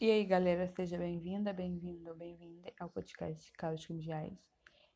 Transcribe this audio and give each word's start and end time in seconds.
E 0.00 0.12
aí, 0.12 0.24
galera, 0.24 0.68
seja 0.76 0.96
bem-vinda, 0.96 1.52
bem-vindo 1.52 2.14
bem-vinda 2.14 2.72
ao 2.78 2.88
podcast 2.88 3.52
Casos 3.54 3.84
Criminais. 3.84 4.38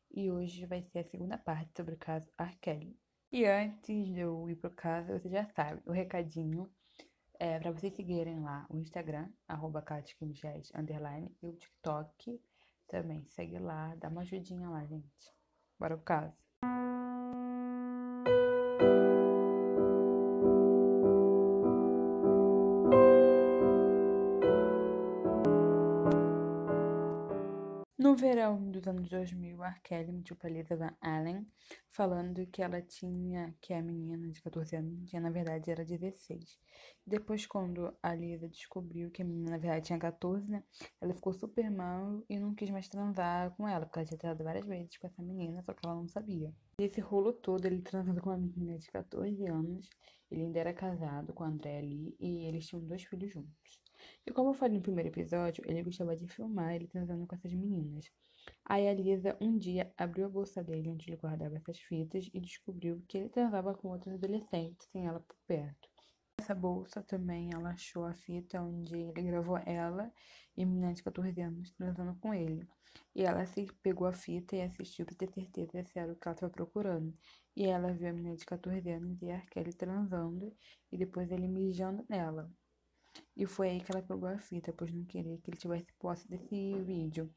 E 0.09 0.31
hoje 0.31 0.65
vai 0.65 0.81
ser 0.81 0.99
a 0.99 1.03
segunda 1.03 1.37
parte 1.37 1.73
sobre 1.75 1.95
o 1.95 1.97
caso 1.97 2.31
R. 2.37 2.97
E 3.29 3.45
antes 3.45 4.07
de 4.07 4.21
eu 4.21 4.49
ir 4.49 4.55
pro 4.55 4.71
caso, 4.71 5.11
você 5.11 5.27
já 5.27 5.43
sabe, 5.43 5.81
o 5.85 5.91
recadinho 5.91 6.71
é 7.37 7.59
para 7.59 7.71
vocês 7.71 7.93
seguirem 7.93 8.39
lá 8.39 8.65
o 8.69 8.77
Instagram, 8.77 9.27
arroba 9.45 9.83
underline, 10.73 11.35
e 11.41 11.47
o 11.47 11.53
TikTok 11.53 12.41
também. 12.87 13.25
Segue 13.27 13.59
lá, 13.59 13.93
dá 13.95 14.07
uma 14.07 14.21
ajudinha 14.21 14.69
lá, 14.69 14.85
gente. 14.85 15.33
Bora 15.77 15.97
pro 15.97 16.05
caso. 16.05 16.92
Verão 28.23 28.71
dos 28.71 28.87
anos 28.87 29.09
2000, 29.09 29.61
a 29.61 29.73
Kelly 29.83 30.13
mentiu 30.13 30.37
pra 30.37 30.49
Lisa 30.49 30.77
Van 30.77 30.95
Allen, 31.01 31.45
falando 31.91 32.47
que 32.47 32.61
ela 32.61 32.81
tinha, 32.81 33.53
que 33.59 33.73
a 33.73 33.81
menina 33.81 34.29
de 34.31 34.41
14 34.41 34.77
anos 34.77 35.09
tinha, 35.09 35.21
na 35.21 35.29
verdade, 35.29 35.69
era 35.69 35.83
16. 35.83 36.57
Depois, 37.05 37.45
quando 37.45 37.93
a 38.01 38.15
Lisa 38.15 38.47
descobriu 38.47 39.11
que 39.11 39.21
a 39.21 39.25
menina, 39.25 39.51
na 39.51 39.57
verdade, 39.57 39.87
tinha 39.87 39.99
14, 39.99 40.49
né, 40.49 40.63
ela 41.01 41.13
ficou 41.13 41.33
super 41.33 41.69
mal 41.69 42.23
e 42.29 42.39
não 42.39 42.55
quis 42.55 42.69
mais 42.69 42.87
transar 42.87 43.51
com 43.57 43.67
ela, 43.67 43.85
porque 43.85 43.99
ela 43.99 44.07
tinha 44.07 44.17
tratado 44.17 44.41
várias 44.45 44.65
vezes 44.65 44.97
com 44.97 45.07
essa 45.07 45.21
menina, 45.21 45.61
só 45.61 45.73
que 45.73 45.85
ela 45.85 45.95
não 45.95 46.07
sabia. 46.07 46.53
Esse 46.79 47.01
rolo 47.01 47.33
todo, 47.33 47.65
ele 47.65 47.81
transando 47.81 48.21
com 48.21 48.29
uma 48.29 48.37
menina 48.37 48.77
de 48.77 48.89
14 48.89 49.45
anos, 49.47 49.89
ele 50.31 50.43
ainda 50.43 50.59
era 50.59 50.73
casado 50.73 51.33
com 51.33 51.43
a 51.43 51.47
Andrea 51.47 51.81
Lee 51.81 52.15
e 52.21 52.45
eles 52.45 52.65
tinham 52.67 52.85
dois 52.85 53.03
filhos 53.03 53.33
juntos. 53.33 53.82
E 54.25 54.31
como 54.31 54.49
eu 54.49 54.53
falei 54.53 54.77
no 54.77 54.83
primeiro 54.83 55.09
episódio, 55.09 55.63
ele 55.67 55.83
gostava 55.83 56.15
de 56.15 56.27
filmar 56.27 56.75
ele 56.75 56.87
transando 56.87 57.25
com 57.27 57.35
essas 57.35 57.53
meninas. 57.53 58.11
Aí 58.65 58.87
a 58.87 58.93
Lisa 58.93 59.37
um 59.39 59.57
dia 59.57 59.93
abriu 59.97 60.25
a 60.25 60.29
bolsa 60.29 60.63
dele 60.63 60.89
onde 60.89 61.09
ele 61.09 61.17
guardava 61.17 61.55
essas 61.55 61.79
fitas 61.79 62.29
e 62.33 62.39
descobriu 62.39 63.01
que 63.07 63.17
ele 63.17 63.29
transava 63.29 63.73
com 63.73 63.89
outros 63.89 64.13
adolescentes 64.13 64.87
sem 64.91 65.05
ela 65.05 65.19
por 65.19 65.37
perto. 65.47 65.89
Nessa 66.39 66.55
bolsa 66.55 67.01
também 67.01 67.51
ela 67.53 67.69
achou 67.69 68.05
a 68.05 68.13
fita 68.13 68.61
onde 68.61 68.95
ele 68.97 69.21
gravou 69.21 69.57
ela 69.65 70.11
e 70.57 70.65
menina 70.65 70.93
de 70.93 71.03
14 71.03 71.39
anos 71.41 71.71
transando 71.71 72.15
com 72.19 72.33
ele. 72.33 72.67
E 73.15 73.23
ela 73.23 73.45
se 73.45 73.65
pegou 73.81 74.07
a 74.07 74.13
fita 74.13 74.55
e 74.55 74.61
assistiu 74.61 75.05
para 75.05 75.15
ter 75.15 75.29
certeza 75.31 75.83
se 75.83 75.99
era 75.99 76.11
o 76.11 76.15
que 76.15 76.27
ela 76.27 76.35
estava 76.35 76.51
procurando. 76.51 77.15
E 77.55 77.65
ela 77.65 77.93
viu 77.93 78.09
a 78.09 78.13
menina 78.13 78.35
de 78.35 78.45
14 78.45 78.89
anos 78.89 79.21
e 79.21 79.31
a 79.31 79.41
Kelly 79.41 79.73
transando 79.73 80.55
e 80.91 80.97
depois 80.97 81.31
ele 81.31 81.47
mijando 81.47 82.05
nela. 82.09 82.51
E 83.35 83.45
foi 83.45 83.69
aí 83.69 83.81
que 83.81 83.91
ela 83.91 84.01
pegou 84.01 84.27
a 84.29 84.37
fita, 84.39 84.73
pois 84.73 84.93
não 84.93 85.05
queria 85.05 85.37
que 85.37 85.49
ele 85.49 85.57
tivesse 85.57 85.91
posse 85.99 86.27
desse 86.27 86.73
vídeo. 86.81 87.33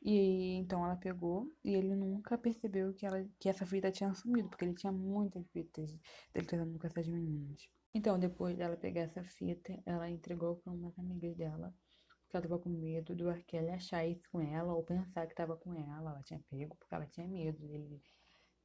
E 0.00 0.54
então 0.54 0.84
ela 0.84 0.96
pegou 0.96 1.52
e 1.64 1.74
ele 1.74 1.94
nunca 1.94 2.38
percebeu 2.38 2.94
que, 2.94 3.04
ela, 3.04 3.26
que 3.38 3.48
essa 3.48 3.66
fita 3.66 3.90
tinha 3.90 4.14
sumido, 4.14 4.48
porque 4.48 4.64
ele 4.64 4.74
tinha 4.74 4.92
muitas 4.92 5.48
fitas 5.50 5.90
dele 6.32 6.46
trazendo 6.46 6.78
com 6.78 6.86
essas 6.86 7.08
meninas. 7.08 7.68
Então, 7.94 8.18
depois 8.18 8.56
dela 8.56 8.76
pegar 8.76 9.02
essa 9.02 9.24
fita, 9.24 9.76
ela 9.84 10.08
entregou 10.08 10.56
para 10.56 10.72
umas 10.72 10.96
amigas 10.98 11.34
dela, 11.36 11.74
porque 12.20 12.36
ela 12.36 12.42
tava 12.42 12.58
com 12.58 12.68
medo 12.68 13.16
do 13.16 13.28
Arkelly 13.28 13.70
achar 13.70 14.06
isso 14.06 14.22
com 14.30 14.40
ela 14.40 14.72
ou 14.72 14.84
pensar 14.84 15.26
que 15.26 15.34
tava 15.34 15.56
com 15.56 15.74
ela. 15.74 16.10
Ela 16.10 16.22
tinha 16.22 16.40
pego 16.50 16.76
porque 16.76 16.94
ela 16.94 17.06
tinha 17.06 17.26
medo 17.26 17.58
dele 17.66 18.00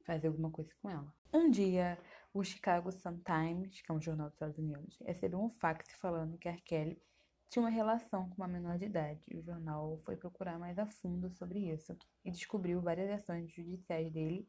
fazer 0.04 0.28
alguma 0.28 0.50
coisa 0.50 0.70
com 0.80 0.90
ela. 0.90 1.12
Um 1.32 1.50
dia, 1.50 1.98
o 2.34 2.42
Chicago 2.42 2.90
Sun-Times, 2.90 3.80
que 3.80 3.92
é 3.92 3.94
um 3.94 4.00
jornal 4.00 4.26
dos 4.26 4.34
Estados 4.34 4.58
Unidos, 4.58 4.98
recebeu 5.06 5.40
um 5.40 5.48
fax 5.48 5.86
falando 6.00 6.36
que 6.36 6.48
a 6.48 6.56
Kelly 6.56 7.00
tinha 7.48 7.62
uma 7.62 7.70
relação 7.70 8.28
com 8.28 8.34
uma 8.38 8.48
menor 8.48 8.76
de 8.76 8.86
idade. 8.86 9.24
O 9.32 9.40
jornal 9.40 10.00
foi 10.04 10.16
procurar 10.16 10.58
mais 10.58 10.76
a 10.76 10.84
fundo 10.84 11.30
sobre 11.30 11.70
isso 11.70 11.96
e 12.24 12.32
descobriu 12.32 12.80
várias 12.80 13.08
ações 13.08 13.52
judiciais 13.52 14.10
dele 14.10 14.48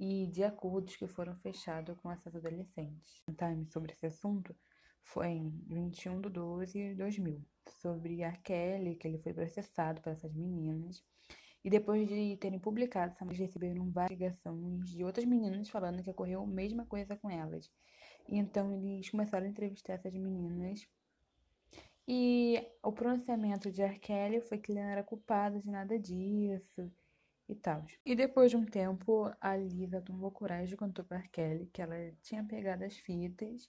e 0.00 0.26
de 0.28 0.42
acordos 0.42 0.96
que 0.96 1.06
foram 1.06 1.36
fechados 1.36 1.98
com 1.98 2.10
essas 2.10 2.34
adolescentes. 2.34 3.22
O 3.28 3.32
Times 3.34 3.70
sobre 3.70 3.92
esse 3.92 4.06
assunto 4.06 4.56
foi 5.02 5.28
em 5.28 5.50
21 5.66 6.22
de 6.22 6.30
12 6.30 6.72
de 6.72 6.94
2000, 6.94 7.44
sobre 7.68 8.24
a 8.24 8.32
Kelly, 8.32 8.96
que 8.96 9.06
ele 9.06 9.18
foi 9.18 9.34
processado 9.34 10.00
por 10.00 10.12
essas 10.12 10.32
meninas 10.32 11.04
e 11.64 11.70
depois 11.70 12.08
de 12.08 12.36
terem 12.36 12.58
publicado 12.58 13.14
eles 13.20 13.38
receberam 13.38 13.90
várias 13.90 14.18
ligações 14.18 14.88
de 14.90 15.04
outras 15.04 15.24
meninas 15.24 15.68
falando 15.68 16.02
que 16.02 16.10
ocorreu 16.10 16.42
a 16.42 16.46
mesma 16.46 16.84
coisa 16.86 17.16
com 17.16 17.28
elas. 17.28 17.70
E 18.28 18.36
então 18.36 18.72
eles 18.72 19.10
começaram 19.10 19.46
a 19.46 19.48
entrevistar 19.48 19.94
essas 19.94 20.12
meninas. 20.12 20.86
E 22.06 22.66
o 22.82 22.92
pronunciamento 22.92 23.70
de 23.70 23.82
R. 23.82 23.98
Kelly 23.98 24.40
foi 24.40 24.58
que 24.58 24.72
ele 24.72 24.80
não 24.80 24.88
era 24.88 25.02
culpado 25.02 25.60
de 25.60 25.70
nada 25.70 25.98
disso 25.98 26.90
e 27.48 27.54
tal. 27.54 27.84
E 28.04 28.14
depois 28.14 28.50
de 28.50 28.56
um 28.56 28.64
tempo, 28.64 29.30
a 29.40 29.56
Lisa 29.56 30.00
tomou 30.00 30.30
coragem 30.30 30.74
e 30.74 30.76
contou 30.76 31.04
para. 31.04 31.22
Kelly 31.28 31.66
que 31.66 31.82
ela 31.82 31.96
tinha 32.22 32.42
pegado 32.44 32.84
as 32.84 32.96
fitas 32.96 33.68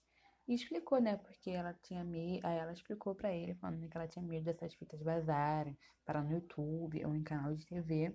e 0.50 0.56
explicou, 0.56 1.00
né, 1.00 1.16
porque 1.16 1.52
ela 1.52 1.76
tinha 1.76 2.04
medo. 2.04 2.46
Aí 2.46 2.58
ela 2.58 2.74
explicou 2.74 3.14
para 3.14 3.32
ele, 3.32 3.54
falando 3.54 3.88
que 3.88 3.96
ela 3.96 4.08
tinha 4.08 4.26
medo 4.26 4.46
dessas 4.46 4.74
fitas 4.74 5.00
vazarem 5.00 5.78
para 6.04 6.24
no 6.24 6.32
YouTube 6.32 7.06
ou 7.06 7.16
em 7.16 7.22
canal 7.22 7.54
de 7.54 7.64
TV. 7.68 8.12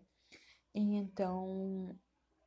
E 0.74 0.96
então 0.96 1.96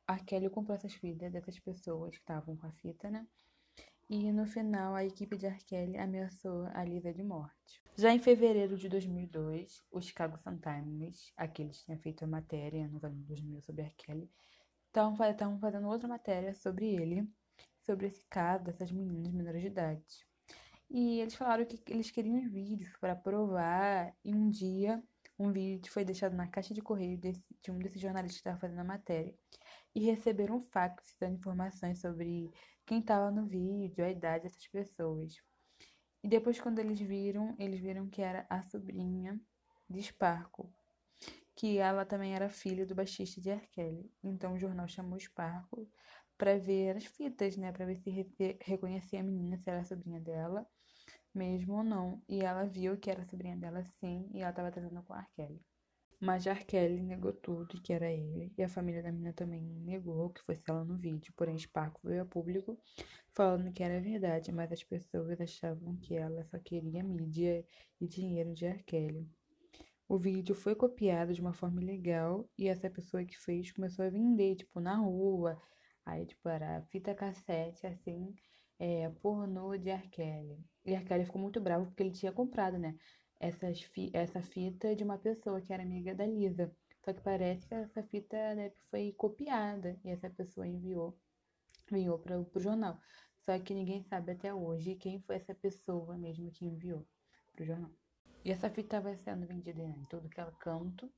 a 0.06 0.18
Kelly 0.18 0.50
comprou 0.50 0.76
essas 0.76 0.92
fitas 0.92 1.32
dessas 1.32 1.58
pessoas 1.58 2.10
que 2.10 2.20
estavam 2.20 2.54
com 2.54 2.66
a 2.66 2.72
fita, 2.72 3.10
né? 3.10 3.26
E 4.10 4.30
no 4.30 4.46
final 4.46 4.94
a 4.94 5.06
equipe 5.06 5.38
de 5.38 5.46
R. 5.46 5.96
Ameaçou 5.96 6.66
a 6.74 6.84
Lisa 6.84 7.12
de 7.12 7.22
morte. 7.22 7.82
Já 7.96 8.12
em 8.12 8.18
fevereiro 8.18 8.76
de 8.76 8.90
2002, 8.90 9.86
o 9.90 10.02
Chicago 10.02 10.38
Sun-Times, 10.38 11.32
aqueles 11.34 11.78
que 11.78 11.86
tinham 11.86 11.98
feito 11.98 12.24
a 12.24 12.28
matéria 12.28 12.86
nos 12.88 13.02
anos 13.02 13.24
2000 13.24 13.62
sobre 13.62 13.82
R. 13.82 14.28
Estavam 14.86 15.16
fazendo 15.58 15.88
outra 15.88 16.06
matéria 16.06 16.54
sobre 16.54 16.94
ele 16.94 17.26
sobre 17.88 18.08
esse 18.08 18.22
caso 18.28 18.64
dessas 18.64 18.92
meninas 18.92 19.32
menores 19.32 19.62
de 19.62 19.68
idade. 19.68 20.04
E 20.90 21.20
eles 21.20 21.34
falaram 21.34 21.64
que 21.64 21.80
eles 21.86 22.10
queriam 22.10 22.46
vídeos 22.50 22.94
para 23.00 23.16
provar, 23.16 24.14
e 24.22 24.34
um 24.34 24.50
dia 24.50 25.02
um 25.38 25.52
vídeo 25.52 25.90
foi 25.90 26.04
deixado 26.04 26.34
na 26.34 26.48
caixa 26.48 26.74
de 26.74 26.82
correio 26.82 27.16
desse, 27.16 27.42
de 27.62 27.70
um 27.70 27.78
desses 27.78 28.00
jornalistas 28.00 28.40
que 28.42 28.48
estava 28.48 28.60
fazendo 28.60 28.80
a 28.80 28.84
matéria. 28.84 29.34
E 29.94 30.04
receberam 30.04 30.56
um 30.56 30.60
fax 30.60 31.16
dando 31.18 31.36
informações 31.36 32.00
sobre 32.00 32.50
quem 32.84 32.98
estava 32.98 33.30
no 33.30 33.46
vídeo, 33.46 34.04
a 34.04 34.10
idade 34.10 34.44
dessas 34.44 34.66
pessoas. 34.66 35.36
E 36.24 36.28
depois, 36.28 36.60
quando 36.60 36.80
eles 36.80 36.98
viram, 37.00 37.54
eles 37.58 37.80
viram 37.80 38.08
que 38.08 38.20
era 38.20 38.44
a 38.50 38.62
sobrinha 38.64 39.40
de 39.88 40.02
Sparkle, 40.02 40.68
que 41.54 41.78
ela 41.78 42.04
também 42.04 42.34
era 42.34 42.48
filha 42.50 42.84
do 42.84 42.94
baixista 42.94 43.40
de 43.40 43.50
R. 43.50 43.66
Kelly. 43.68 44.12
Então 44.22 44.54
o 44.54 44.58
jornal 44.58 44.88
chamou 44.88 45.18
Sparkle 45.20 45.88
para 46.38 46.56
ver 46.56 46.96
as 46.96 47.04
fitas, 47.04 47.56
né, 47.56 47.72
para 47.72 47.84
ver 47.84 47.96
se 47.96 48.10
re 48.10 48.26
reconhecia 48.62 49.20
a 49.20 49.22
menina, 49.22 49.58
se 49.58 49.68
era 49.68 49.80
a 49.80 49.84
sobrinha 49.84 50.20
dela, 50.20 50.66
mesmo 51.34 51.74
ou 51.74 51.82
não. 51.82 52.22
E 52.28 52.40
ela 52.40 52.64
viu 52.64 52.96
que 52.96 53.10
era 53.10 53.24
sobrinha 53.24 53.56
dela 53.56 53.84
sim, 54.00 54.30
e 54.32 54.40
ela 54.40 54.50
estava 54.50 54.70
tratando 54.70 55.02
com 55.02 55.12
a 55.12 55.24
Kelly. 55.34 55.60
Mas 56.20 56.46
a 56.46 56.54
Kelly 56.56 57.02
negou 57.02 57.32
tudo 57.32 57.80
que 57.80 57.92
era 57.92 58.10
ele, 58.10 58.52
e 58.56 58.62
a 58.62 58.68
família 58.68 59.02
da 59.02 59.12
menina 59.12 59.32
também 59.32 59.62
negou 59.62 60.30
que 60.30 60.42
fosse 60.42 60.62
ela 60.68 60.84
no 60.84 60.96
vídeo. 60.96 61.32
Porém, 61.36 61.58
Sparco 61.58 62.00
veio 62.02 62.22
a 62.22 62.26
público 62.26 62.78
falando 63.32 63.72
que 63.72 63.82
era 63.82 64.00
verdade, 64.00 64.50
mas 64.52 64.72
as 64.72 64.82
pessoas 64.82 65.40
achavam 65.40 65.96
que 65.96 66.14
ela 66.16 66.44
só 66.44 66.58
queria 66.58 67.04
mídia 67.04 67.64
e 68.00 68.06
dinheiro 68.08 68.52
de 68.54 68.66
R. 68.66 68.82
Kelly. 68.84 69.28
O 70.08 70.18
vídeo 70.18 70.54
foi 70.54 70.74
copiado 70.74 71.34
de 71.34 71.40
uma 71.40 71.52
forma 71.52 71.82
ilegal 71.82 72.48
e 72.58 72.66
essa 72.66 72.88
pessoa 72.90 73.24
que 73.24 73.38
fez 73.38 73.70
começou 73.70 74.04
a 74.04 74.10
vender, 74.10 74.56
tipo, 74.56 74.80
na 74.80 74.96
rua, 74.96 75.60
Aí, 76.08 76.24
tipo, 76.24 76.48
era 76.48 76.80
fita 76.90 77.14
cassete, 77.14 77.86
assim, 77.86 78.34
é, 78.78 79.10
pornô 79.20 79.76
de 79.76 79.90
R. 79.90 80.58
E 80.86 80.94
R. 80.94 81.24
Ficou 81.26 81.40
muito 81.40 81.60
bravo 81.60 81.84
porque 81.86 82.02
ele 82.02 82.12
tinha 82.12 82.32
comprado, 82.32 82.78
né? 82.78 82.96
Essas 83.38 83.82
fi 83.82 84.10
essa 84.14 84.40
fita 84.40 84.96
de 84.96 85.04
uma 85.04 85.18
pessoa 85.18 85.60
que 85.60 85.70
era 85.70 85.82
amiga 85.82 86.14
da 86.14 86.26
Lisa. 86.26 86.74
Só 87.04 87.12
que 87.12 87.20
parece 87.20 87.66
que 87.66 87.74
essa 87.74 88.02
fita 88.02 88.54
né, 88.54 88.72
foi 88.90 89.12
copiada 89.18 90.00
e 90.02 90.08
essa 90.08 90.30
pessoa 90.30 90.66
enviou, 90.66 91.14
enviou 91.92 92.18
para 92.18 92.40
o 92.40 92.60
jornal. 92.60 92.98
Só 93.40 93.58
que 93.58 93.74
ninguém 93.74 94.02
sabe 94.02 94.32
até 94.32 94.52
hoje 94.52 94.96
quem 94.96 95.20
foi 95.20 95.36
essa 95.36 95.54
pessoa 95.54 96.16
mesmo 96.16 96.50
que 96.50 96.64
enviou 96.64 97.06
para 97.52 97.62
o 97.64 97.66
jornal. 97.66 97.90
E 98.44 98.50
essa 98.50 98.70
fita 98.70 98.98
vai 98.98 99.16
sendo 99.18 99.46
vendida 99.46 99.82
em 99.82 100.04
todo 100.06 100.28
que 100.28 100.40
é 100.40 100.50
canto, 100.58 101.12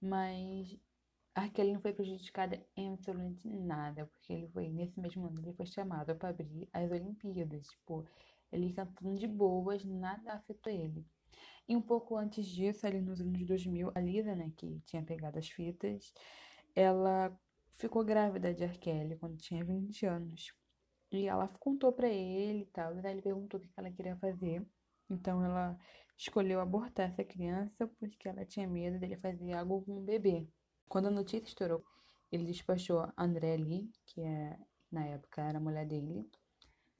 mas 0.00 0.76
a 1.34 1.48
Kelly 1.48 1.72
não 1.72 1.80
foi 1.80 1.92
prejudicada 1.92 2.60
em 2.76 2.92
absolutamente 2.92 3.48
nada, 3.48 4.06
porque 4.06 4.32
ele 4.32 4.48
foi, 4.48 4.68
nesse 4.68 4.98
mesmo 5.00 5.26
ano, 5.26 5.40
ele 5.40 5.52
foi 5.54 5.66
chamado 5.66 6.14
para 6.16 6.30
abrir 6.30 6.68
as 6.72 6.90
Olimpíadas. 6.90 7.68
Tipo, 7.68 8.04
ele 8.52 8.72
cantando 8.72 9.16
de 9.16 9.26
boas, 9.26 9.84
nada 9.84 10.32
afetou 10.32 10.72
ele. 10.72 11.06
E 11.68 11.76
um 11.76 11.82
pouco 11.82 12.16
antes 12.16 12.46
disso, 12.46 12.86
ali 12.86 13.00
nos 13.00 13.20
anos 13.20 13.46
2000, 13.46 13.92
a 13.94 14.00
Lisa, 14.00 14.34
né, 14.34 14.52
que 14.56 14.80
tinha 14.86 15.02
pegado 15.02 15.38
as 15.38 15.48
fitas, 15.48 16.12
ela 16.74 17.36
ficou 17.70 18.04
grávida 18.04 18.52
de 18.52 18.64
R. 18.64 19.16
Quando 19.18 19.36
tinha 19.36 19.64
20 19.64 20.06
anos. 20.06 20.52
E 21.12 21.26
ela 21.26 21.48
contou 21.48 21.92
para 21.92 22.08
ele 22.08 22.62
e 22.62 22.66
tal, 22.66 22.94
e 22.94 23.06
ele 23.06 23.22
perguntou 23.22 23.60
o 23.60 23.62
que 23.62 23.70
ela 23.76 23.90
queria 23.90 24.16
fazer. 24.16 24.66
Então 25.08 25.44
ela 25.44 25.78
escolheu 26.16 26.60
abortar 26.60 27.08
essa 27.10 27.24
criança 27.24 27.86
porque 27.98 28.28
ela 28.28 28.44
tinha 28.44 28.68
medo 28.68 28.98
dele 28.98 29.16
fazer 29.16 29.52
algo 29.54 29.82
com 29.82 29.98
o 29.98 30.02
bebê. 30.02 30.46
Quando 30.90 31.06
a 31.06 31.10
notícia 31.12 31.46
estourou, 31.46 31.84
ele 32.32 32.44
despachou 32.46 33.08
André 33.16 33.56
Lee, 33.56 33.92
que 34.06 34.20
é, 34.22 34.58
na 34.90 35.06
época 35.06 35.40
era 35.40 35.58
a 35.58 35.60
mulher 35.60 35.86
dele, 35.86 36.28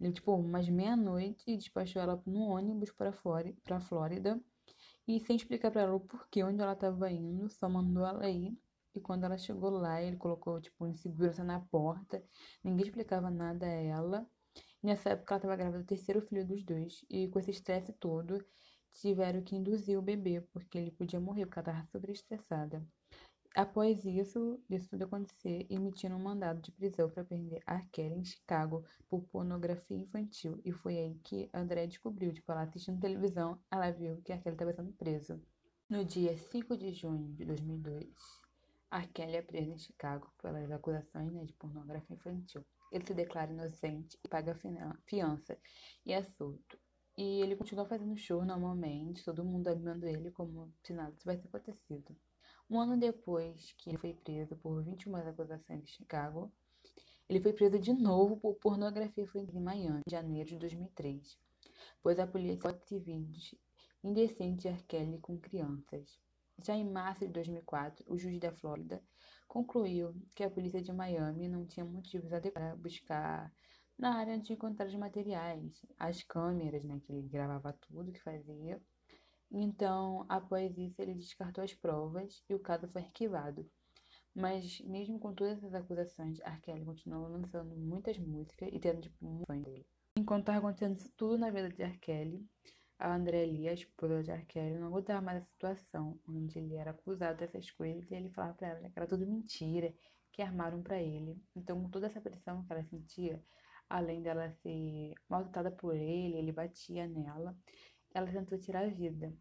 ele, 0.00 0.12
tipo, 0.12 0.32
umas 0.32 0.69
meia-noite 0.69 1.56
despachou 1.56 2.00
ela 2.00 2.22
no 2.25 2.50
ônibus 2.50 2.92
para 2.92 3.10
a 3.10 3.81
Flórida 3.81 4.40
e 5.08 5.19
sem 5.19 5.34
explicar 5.34 5.72
para 5.72 5.82
ela 5.82 5.96
o 5.96 5.98
porquê, 5.98 6.44
onde 6.44 6.62
ela 6.62 6.75
estava 6.75 7.10
indo, 7.10 7.50
só 7.50 7.69
mandou 7.69 8.06
ela 8.06 8.31
ir. 8.31 8.56
E 8.94 9.00
quando 9.00 9.25
ela 9.25 9.37
chegou 9.37 9.70
lá, 9.70 10.00
ele 10.00 10.16
colocou, 10.16 10.60
tipo, 10.60 10.87
insegurança 10.87 11.42
na 11.42 11.58
porta, 11.58 12.22
ninguém 12.62 12.87
explicava 12.87 13.28
nada 13.28 13.66
a 13.66 13.70
ela. 13.70 14.25
Nessa 14.81 15.10
época, 15.10 15.34
ela 15.34 15.38
estava 15.38 15.56
grávida 15.56 15.82
do 15.82 15.87
terceiro 15.87 16.22
filho 16.22 16.46
dos 16.46 16.62
dois, 16.62 17.04
e 17.10 17.26
com 17.26 17.40
esse 17.40 17.50
estresse 17.50 17.92
todo, 17.94 18.38
tiveram 18.92 19.42
que 19.42 19.56
induzir 19.56 19.98
o 19.98 20.02
bebê, 20.02 20.42
porque 20.52 20.78
ele 20.78 20.92
podia 20.92 21.19
morrer, 21.19 21.44
porque 21.46 21.58
ela 21.58 21.70
estava 21.70 21.88
super 21.90 22.10
estressada. 22.10 22.87
Após 23.55 24.05
isso, 24.05 24.62
isso 24.70 24.88
tudo 24.91 25.05
acontecer, 25.05 25.67
emitiram 25.69 26.17
um 26.17 26.23
mandado 26.23 26.61
de 26.61 26.70
prisão 26.70 27.11
para 27.11 27.25
prender 27.25 27.61
a 27.67 27.81
Kelly 27.81 28.14
em 28.14 28.25
Chicago 28.25 28.85
por 29.08 29.23
pornografia 29.25 29.97
infantil. 29.97 30.61
E 30.64 30.70
foi 30.70 30.97
aí 30.97 31.14
que 31.25 31.50
André 31.52 31.87
descobriu, 31.88 32.32
tipo, 32.32 32.50
ela 32.52 32.62
assistindo 32.62 33.00
televisão, 33.00 33.61
ela 33.69 33.91
viu 33.91 34.23
que 34.23 34.32
a 34.32 34.38
Kelly 34.38 34.55
estava 34.55 34.73
sendo 34.73 34.93
presa. 34.93 35.41
No 35.88 36.05
dia 36.05 36.37
5 36.37 36.76
de 36.76 36.93
junho 36.93 37.32
de 37.35 37.44
2002, 37.44 38.14
a 38.88 39.05
Kelly 39.08 39.37
é 39.37 39.43
presa 39.43 39.73
em 39.73 39.79
Chicago 39.79 40.32
pelas 40.41 40.70
acusações 40.70 41.32
né, 41.32 41.44
de 41.44 41.52
pornografia 41.55 42.14
infantil. 42.14 42.64
Ele 42.93 43.05
se 43.05 43.14
declara 43.14 43.52
inocente 43.52 44.17
e 44.25 44.29
paga 44.29 44.55
fiança 45.05 45.58
e 46.06 46.12
é 46.12 46.23
solto. 46.23 46.79
E 47.17 47.41
ele 47.41 47.56
continua 47.56 47.85
fazendo 47.85 48.17
show 48.17 48.44
normalmente, 48.44 49.25
todo 49.25 49.44
mundo 49.44 49.67
animando 49.67 50.06
ele 50.06 50.31
como 50.31 50.73
se 50.85 50.93
nada 50.93 51.12
tivesse 51.17 51.47
acontecido. 51.49 52.17
Um 52.70 52.78
ano 52.78 52.96
depois 52.96 53.72
que 53.78 53.90
ele 53.90 53.99
foi 53.99 54.14
preso 54.14 54.55
por 54.55 54.81
21 54.81 55.17
acusações 55.17 55.82
em 55.82 55.87
Chicago, 55.87 56.52
ele 57.28 57.40
foi 57.40 57.52
preso 57.52 57.81
de 57.81 57.93
novo 57.93 58.37
por 58.37 58.55
pornografia 58.55 59.26
em 59.34 59.61
Miami, 59.61 60.02
em 60.06 60.11
janeiro 60.11 60.50
de 60.50 60.56
2003, 60.56 61.37
pois 62.00 62.20
a 62.20 62.28
polícia 62.28 62.61
fotos 62.61 62.88
e 62.93 63.00
vídeos 63.00 63.56
indecentes 64.05 64.62
de 64.62 64.69
R. 64.69 64.82
Kelly 64.84 65.19
com 65.19 65.37
crianças. 65.37 66.17
Já 66.64 66.76
em 66.76 66.88
março 66.88 67.26
de 67.26 67.32
2004, 67.32 68.05
o 68.06 68.17
juiz 68.17 68.38
da 68.38 68.52
Flórida 68.52 69.02
concluiu 69.49 70.14
que 70.37 70.44
a 70.44 70.50
polícia 70.50 70.81
de 70.81 70.93
Miami 70.93 71.49
não 71.49 71.66
tinha 71.66 71.84
motivos 71.84 72.32
adequados 72.32 72.52
para 72.52 72.76
buscar 72.76 73.52
na 73.99 74.14
área 74.14 74.38
de 74.38 74.52
encontrar 74.52 74.87
os 74.87 74.94
materiais, 74.94 75.84
as 75.99 76.23
câmeras, 76.23 76.84
né, 76.84 77.00
que 77.00 77.12
ele 77.12 77.28
gravava 77.28 77.73
tudo 77.73 78.12
que 78.12 78.23
fazia, 78.23 78.81
então, 79.50 80.25
após 80.29 80.76
isso, 80.79 81.00
ele 81.02 81.14
descartou 81.14 81.64
as 81.64 81.75
provas 81.75 82.43
e 82.49 82.55
o 82.55 82.61
caso 82.61 82.88
foi 82.88 83.02
arquivado. 83.02 83.69
Mas, 84.35 84.81
mesmo 84.82 85.19
com 85.19 85.35
todas 85.35 85.58
essas 85.58 85.75
acusações, 85.75 86.38
R. 86.41 86.61
Kelly 86.61 86.85
continuou 86.85 87.29
lançando 87.29 87.75
muitas 87.76 88.17
músicas 88.19 88.69
e 88.73 88.79
tendo, 88.79 89.00
tipo, 89.00 89.26
um 89.26 89.43
fã 89.44 89.58
dele. 89.61 89.85
Enquanto 90.17 90.43
estava 90.43 90.58
acontecendo 90.58 90.97
isso 90.97 91.12
tudo 91.17 91.37
na 91.37 91.50
vida 91.50 91.69
de 91.69 91.82
R. 91.82 91.99
Kelly, 91.99 92.47
a 92.99 93.14
André 93.14 93.44
Lee, 93.44 93.69
a 93.69 93.73
esposa 93.73 94.23
de 94.23 94.31
R. 94.31 94.44
Kelly, 94.47 94.79
não 94.79 94.87
aguentava 94.87 95.20
mais 95.20 95.43
a 95.43 95.47
situação 95.47 96.20
onde 96.29 96.58
ele 96.58 96.76
era 96.76 96.93
acusado 96.93 97.38
dessas 97.38 97.70
coisas 97.73 98.08
e 98.08 98.14
ele 98.14 98.31
falava 98.31 98.55
pra 98.55 98.69
ela 98.69 98.88
que 98.88 98.99
era 98.99 99.06
tudo 99.06 99.26
mentira, 99.26 99.93
que 100.32 100.43
armaram 100.43 100.81
para 100.81 101.00
ele. 101.00 101.43
Então, 101.56 101.82
com 101.82 101.91
toda 101.91 102.06
essa 102.06 102.20
pressão 102.20 102.62
que 102.64 102.73
ela 102.73 102.85
sentia, 102.85 103.43
além 103.88 104.23
dela 104.23 104.52
ser 104.62 105.14
maltratada 105.29 105.73
por 105.73 105.97
ele, 105.97 106.37
ele 106.37 106.52
batia 106.52 107.08
nela 107.08 107.56
ela 108.14 108.30
tentou 108.30 108.58
tirar 108.58 108.84
a 108.84 108.88
vida. 108.88 109.32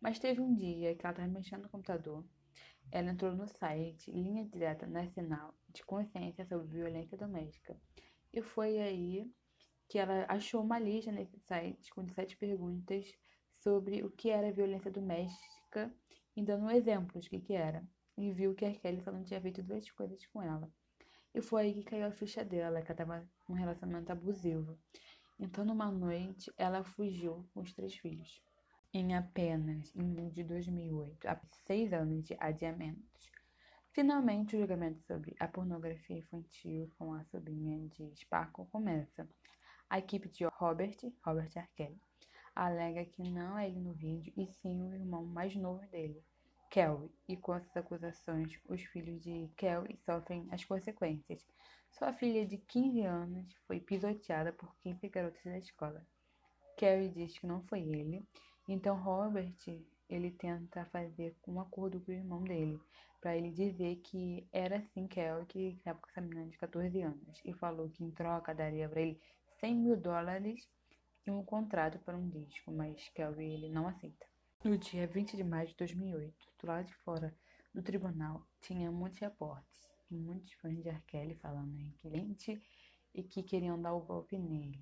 Mas 0.00 0.18
teve 0.18 0.40
um 0.40 0.54
dia 0.54 0.94
que 0.94 1.04
ela 1.04 1.12
estava 1.12 1.28
mexendo 1.28 1.62
no 1.62 1.68
computador. 1.68 2.24
Ela 2.90 3.10
entrou 3.10 3.34
no 3.34 3.48
site 3.48 4.10
Linha 4.10 4.44
Direta 4.44 4.86
Nacional 4.86 5.54
de 5.68 5.84
Consciência 5.84 6.44
sobre 6.46 6.68
Violência 6.68 7.16
Doméstica. 7.16 7.76
E 8.32 8.42
foi 8.42 8.78
aí 8.78 9.32
que 9.88 9.98
ela 9.98 10.26
achou 10.28 10.62
uma 10.62 10.78
lista 10.78 11.10
nesse 11.10 11.38
site 11.38 11.90
com 11.90 12.06
sete 12.08 12.36
perguntas 12.36 13.12
sobre 13.58 14.02
o 14.02 14.10
que 14.10 14.30
era 14.30 14.52
violência 14.52 14.90
doméstica 14.90 15.92
e 16.36 16.42
dando 16.42 16.70
exemplos 16.70 17.24
do 17.24 17.30
que, 17.30 17.40
que 17.40 17.54
era. 17.54 17.86
E 18.16 18.30
viu 18.32 18.54
que 18.54 18.64
a 18.64 18.74
Kelly 18.74 19.00
só 19.00 19.10
não 19.10 19.24
tinha 19.24 19.40
feito 19.40 19.62
duas 19.62 19.90
coisas 19.90 20.24
com 20.26 20.42
ela. 20.42 20.70
E 21.34 21.40
foi 21.40 21.62
aí 21.62 21.74
que 21.74 21.82
caiu 21.82 22.06
a 22.06 22.12
ficha 22.12 22.44
dela, 22.44 22.80
que 22.80 22.92
ela 22.92 23.02
estava 23.02 23.28
num 23.48 23.56
relacionamento 23.56 24.12
abusivo. 24.12 24.78
Então, 25.38 25.64
numa 25.64 25.90
noite, 25.90 26.52
ela 26.56 26.84
fugiu 26.84 27.44
com 27.52 27.60
os 27.60 27.72
três 27.72 27.94
filhos. 27.94 28.42
Em 28.92 29.16
apenas 29.16 29.92
em 29.96 30.28
de 30.28 30.44
2008, 30.44 31.26
após 31.26 31.50
seis 31.66 31.92
anos 31.92 32.24
de 32.24 32.36
adiamentos, 32.38 33.30
finalmente 33.92 34.54
o 34.54 34.58
julgamento 34.60 35.02
sobre 35.02 35.34
a 35.40 35.48
pornografia 35.48 36.18
infantil 36.18 36.90
com 36.96 37.12
a 37.12 37.24
sobrinha 37.24 37.88
de 37.88 38.14
Sparkle 38.16 38.66
começa. 38.66 39.28
A 39.90 39.98
equipe 39.98 40.28
de 40.28 40.44
Robert, 40.44 40.96
Robert 41.24 41.50
Arkell, 41.56 41.96
alega 42.54 43.04
que 43.04 43.22
não 43.28 43.58
é 43.58 43.68
ele 43.68 43.80
no 43.80 43.92
vídeo 43.92 44.32
e 44.36 44.46
sim 44.46 44.80
o 44.80 44.94
irmão 44.94 45.24
mais 45.26 45.56
novo 45.56 45.84
dele, 45.88 46.22
Kelly, 46.74 47.08
e 47.28 47.36
com 47.36 47.54
essas 47.54 47.76
acusações, 47.76 48.58
os 48.68 48.82
filhos 48.82 49.22
de 49.22 49.48
Kelly 49.56 49.96
sofrem 50.04 50.48
as 50.50 50.64
consequências. 50.64 51.46
Sua 51.96 52.12
filha 52.12 52.44
de 52.44 52.58
15 52.58 53.02
anos 53.02 53.54
foi 53.68 53.78
pisoteada 53.78 54.52
por 54.52 54.74
15 54.82 55.08
garotas 55.08 55.44
da 55.44 55.58
escola. 55.58 56.04
Kelly 56.76 57.08
diz 57.08 57.38
que 57.38 57.46
não 57.46 57.62
foi 57.62 57.82
ele, 57.82 58.26
então 58.68 59.00
Robert 59.00 59.54
ele 60.08 60.32
tenta 60.32 60.84
fazer 60.86 61.36
um 61.46 61.60
acordo 61.60 62.00
com 62.00 62.10
o 62.10 62.14
irmão 62.14 62.42
dele, 62.42 62.80
para 63.20 63.36
ele 63.36 63.52
dizer 63.52 64.00
que 64.02 64.44
era 64.52 64.82
sim 64.92 65.06
Kelly 65.06 65.46
que 65.46 65.68
estava 65.68 66.00
com 66.00 66.10
essa 66.10 66.20
menina 66.20 66.48
de 66.48 66.58
14 66.58 67.00
anos, 67.00 67.40
e 67.44 67.52
falou 67.52 67.88
que 67.88 68.02
em 68.02 68.10
troca 68.10 68.52
daria 68.52 68.88
para 68.88 69.00
ele 69.00 69.20
100 69.60 69.76
mil 69.76 69.96
dólares 69.96 70.68
e 71.24 71.30
um 71.30 71.44
contrato 71.44 72.00
para 72.00 72.16
um 72.16 72.28
disco, 72.28 72.72
mas 72.72 73.08
Kelly 73.10 73.54
ele 73.54 73.68
não 73.68 73.86
aceita. 73.86 74.26
No 74.64 74.76
dia 74.76 75.06
20 75.06 75.36
de 75.36 75.44
maio 75.44 75.68
de 75.68 75.76
2008, 75.76 76.34
do 76.58 76.66
lado 76.66 76.86
de 76.86 76.94
fora 76.96 77.32
do 77.72 77.84
tribunal, 77.84 78.44
tinha 78.60 78.90
muitos 78.90 79.20
reportes 79.20 79.93
e 80.14 80.20
muitos 80.20 80.52
fãs 80.54 80.82
de 80.82 80.88
R. 80.88 81.34
falando 81.36 81.78
em 81.78 81.90
cliente 82.00 82.62
e 83.14 83.22
que 83.22 83.42
queriam 83.42 83.80
dar 83.80 83.94
o 83.94 84.00
golpe 84.00 84.38
nele. 84.38 84.80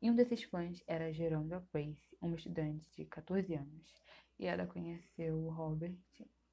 E 0.00 0.10
um 0.10 0.14
desses 0.14 0.44
fãs 0.44 0.82
era 0.86 1.12
Jerome 1.12 1.50
Grace, 1.72 2.16
uma 2.20 2.36
estudante 2.36 2.88
de 2.96 3.04
14 3.04 3.54
anos, 3.54 4.02
e 4.38 4.46
ela 4.46 4.66
conheceu 4.66 5.36
o 5.36 5.50
Robert 5.50 5.98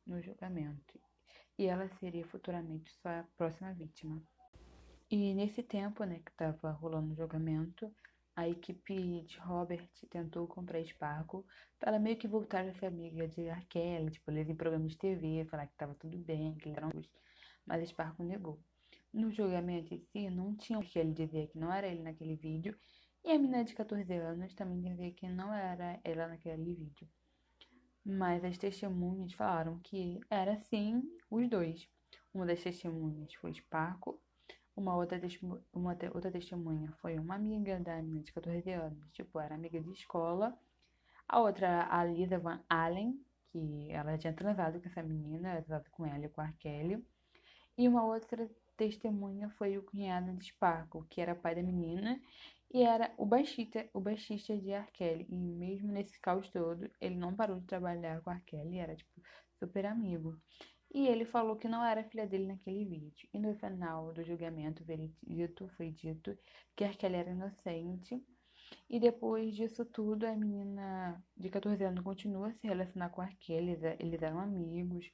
no 0.05 0.21
julgamento, 0.21 0.99
e 1.57 1.65
ela 1.65 1.87
seria 1.99 2.25
futuramente 2.25 2.91
sua 2.93 3.23
próxima 3.37 3.73
vítima. 3.73 4.21
E 5.09 5.33
nesse 5.35 5.61
tempo, 5.61 6.03
né, 6.03 6.19
que 6.25 6.31
estava 6.31 6.71
rolando 6.71 7.13
o 7.13 7.15
julgamento, 7.15 7.93
a 8.35 8.49
equipe 8.49 9.21
de 9.21 9.39
Robert 9.39 9.87
tentou 10.09 10.47
comprar 10.47 10.83
Sparkle 10.83 11.43
para 11.79 11.99
meio 11.99 12.17
que 12.17 12.27
voltar 12.27 12.65
a 12.65 12.73
ser 12.73 12.87
amiga 12.87 13.27
de 13.27 13.49
Arkelle, 13.49 14.11
tipo, 14.11 14.29
eles 14.31 14.49
em 14.49 14.55
programas 14.55 14.91
de 14.91 14.97
TV, 14.97 15.45
falar 15.45 15.67
que 15.67 15.73
estava 15.73 15.93
tudo 15.95 16.17
bem, 16.17 16.55
que 16.55 16.67
eles 16.67 16.77
eram 16.77 16.89
mas 17.65 17.87
Sparkle 17.89 18.25
negou. 18.25 18.59
No 19.13 19.31
julgamento 19.31 19.93
em 19.93 19.99
si, 19.99 20.29
não 20.29 20.55
tinha 20.55 20.79
o 20.79 20.83
que 20.83 20.99
ele 20.99 21.13
dizer 21.13 21.47
que 21.47 21.57
não 21.57 21.71
era 21.71 21.87
ele 21.87 22.01
naquele 22.01 22.35
vídeo, 22.35 22.77
e 23.23 23.31
a 23.31 23.39
menina 23.39 23.63
de 23.63 23.73
14 23.73 24.13
anos 24.13 24.53
também 24.53 24.81
dizia 24.81 25.11
que 25.11 25.27
não 25.27 25.53
era 25.53 25.99
ela 26.03 26.27
naquele 26.27 26.73
vídeo. 26.73 27.07
Mas 28.05 28.43
as 28.43 28.57
testemunhas 28.57 29.33
falaram 29.33 29.79
que 29.79 30.19
era 30.29 30.59
sim 30.59 31.03
os 31.31 31.49
dois. 31.49 31.89
Uma 32.33 32.45
das 32.45 32.61
testemunhas 32.61 33.33
foi 33.33 33.53
Sparkle, 33.53 34.19
uma 34.75 34.93
outra, 34.93 35.17
uma 35.73 35.97
outra 36.13 36.29
testemunha 36.29 36.91
foi 36.99 37.17
uma 37.17 37.35
amiga 37.35 37.79
da 37.79 37.95
menina 38.01 38.23
de 38.23 38.33
14 38.33 38.69
anos, 38.71 39.09
tipo, 39.13 39.39
era 39.39 39.55
amiga 39.55 39.79
de 39.79 39.91
escola. 39.93 40.53
A 41.27 41.39
outra, 41.39 41.87
a 41.89 42.03
Lisa 42.03 42.37
Van 42.37 42.61
Allen, 42.69 43.17
que 43.47 43.89
ela 43.89 44.17
tinha 44.17 44.33
transado 44.33 44.81
com 44.81 44.87
essa 44.87 45.01
menina, 45.01 45.61
transado 45.61 45.89
com 45.91 46.05
ela 46.05 46.25
e 46.25 46.29
com 46.29 46.41
a 46.41 46.51
Kelly. 46.59 47.01
E 47.77 47.87
uma 47.87 48.05
outra 48.05 48.49
testemunha 48.77 49.49
foi 49.49 49.77
o 49.77 49.83
cunhado 49.83 50.33
de 50.33 50.45
Sparkle, 50.45 51.05
que 51.09 51.21
era 51.21 51.35
pai 51.35 51.55
da 51.55 51.63
menina 51.63 52.21
e 52.73 52.83
era 52.83 53.13
o 53.17 53.25
baixista, 53.25 53.89
o 53.93 54.01
baixista 54.01 54.57
de 54.57 54.73
Arkelle. 54.73 55.25
E 55.29 55.35
mesmo 55.35 55.91
nesse 55.91 56.19
caos 56.19 56.49
todo, 56.49 56.89
ele 56.99 57.15
não 57.15 57.35
parou 57.35 57.59
de 57.59 57.65
trabalhar 57.65 58.21
com 58.21 58.29
Arkelle, 58.29 58.79
era 58.79 58.95
tipo 58.95 59.21
super 59.59 59.85
amigo. 59.85 60.37
E 60.93 61.07
ele 61.07 61.25
falou 61.25 61.55
que 61.55 61.67
não 61.67 61.83
era 61.83 62.03
filha 62.03 62.25
dele 62.27 62.47
naquele 62.47 62.85
vídeo. 62.85 63.27
E 63.33 63.39
no 63.39 63.53
final 63.55 64.13
do 64.13 64.23
julgamento 64.23 64.83
veredito 64.83 65.67
foi 65.77 65.91
dito 65.91 66.37
que 66.75 66.83
Arkelle 66.83 67.15
era 67.15 67.31
inocente. 67.31 68.21
E 68.89 68.99
depois 68.99 69.55
disso 69.55 69.85
tudo, 69.85 70.25
a 70.25 70.35
menina 70.35 71.23
de 71.37 71.49
14 71.49 71.83
anos 71.83 72.03
continua 72.03 72.47
a 72.47 72.53
se 72.53 72.67
relacionar 72.67 73.09
com 73.09 73.21
eles, 73.49 73.79
eles 73.99 74.21
eram 74.21 74.39
amigos. 74.39 75.05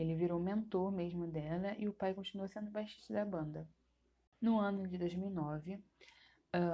Ele 0.00 0.14
virou 0.14 0.40
mentor 0.40 0.90
mesmo 0.90 1.26
dela 1.26 1.74
e 1.78 1.86
o 1.86 1.92
pai 1.92 2.14
continuou 2.14 2.48
sendo 2.48 2.70
baixista 2.70 3.12
da 3.12 3.24
banda. 3.24 3.68
No 4.40 4.58
ano 4.58 4.88
de 4.88 4.96
2009, 4.96 5.74
uh, 5.74 5.80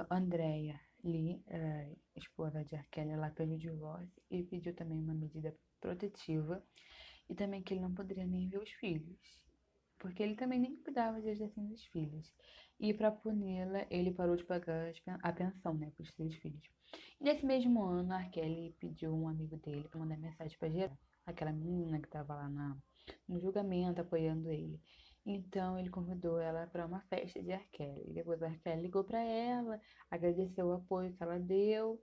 Andrea 0.09 0.79
Lee, 1.03 1.43
a 1.49 2.19
esposa 2.19 2.63
de 2.63 2.75
Arkele, 2.75 3.11
ela 3.11 3.29
pediu 3.29 3.57
divórcio 3.57 4.21
e 4.31 4.43
pediu 4.43 4.73
também 4.73 4.97
uma 4.97 5.13
medida 5.13 5.53
protetiva 5.81 6.63
e 7.29 7.35
também 7.35 7.61
que 7.61 7.73
ele 7.73 7.81
não 7.81 7.93
poderia 7.93 8.25
nem 8.25 8.47
ver 8.47 8.59
os 8.59 8.71
filhos, 8.71 9.19
porque 9.99 10.23
ele 10.23 10.35
também 10.35 10.59
nem 10.59 10.77
cuidava 10.77 11.21
de 11.21 11.29
assim 11.29 11.67
dos 11.67 11.83
filhos. 11.87 12.33
E 12.79 12.93
para 12.93 13.11
puni-la, 13.11 13.85
ele 13.89 14.11
parou 14.11 14.37
de 14.37 14.45
pagar 14.45 14.93
a 15.21 15.33
pensão, 15.33 15.73
né, 15.73 15.91
para 15.91 16.03
os 16.03 16.11
três 16.13 16.33
filhos. 16.35 16.63
E 17.19 17.25
nesse 17.25 17.45
mesmo 17.45 17.83
ano, 17.83 18.13
Arkele 18.13 18.73
pediu 18.79 19.13
um 19.13 19.27
amigo 19.27 19.57
dele 19.57 19.85
para 19.89 19.99
mandar 19.99 20.17
mensagem 20.17 20.57
para 20.57 20.69
gerar 20.69 20.97
aquela 21.25 21.51
menina 21.51 21.99
que 21.99 22.07
estava 22.07 22.33
lá 22.33 22.47
na, 22.47 22.77
no 23.27 23.39
julgamento 23.39 24.01
apoiando 24.01 24.49
ele. 24.49 24.79
Então 25.25 25.77
ele 25.77 25.89
convidou 25.89 26.39
ela 26.39 26.67
para 26.67 26.85
uma 26.85 27.01
festa 27.01 27.41
de 27.41 27.51
Arkele. 27.51 28.13
Depois 28.13 28.41
Arkele 28.41 28.81
ligou 28.81 29.03
para 29.03 29.21
ela, 29.21 29.79
agradeceu 30.09 30.67
o 30.67 30.73
apoio 30.73 31.13
que 31.13 31.21
ela 31.21 31.37
deu 31.37 32.01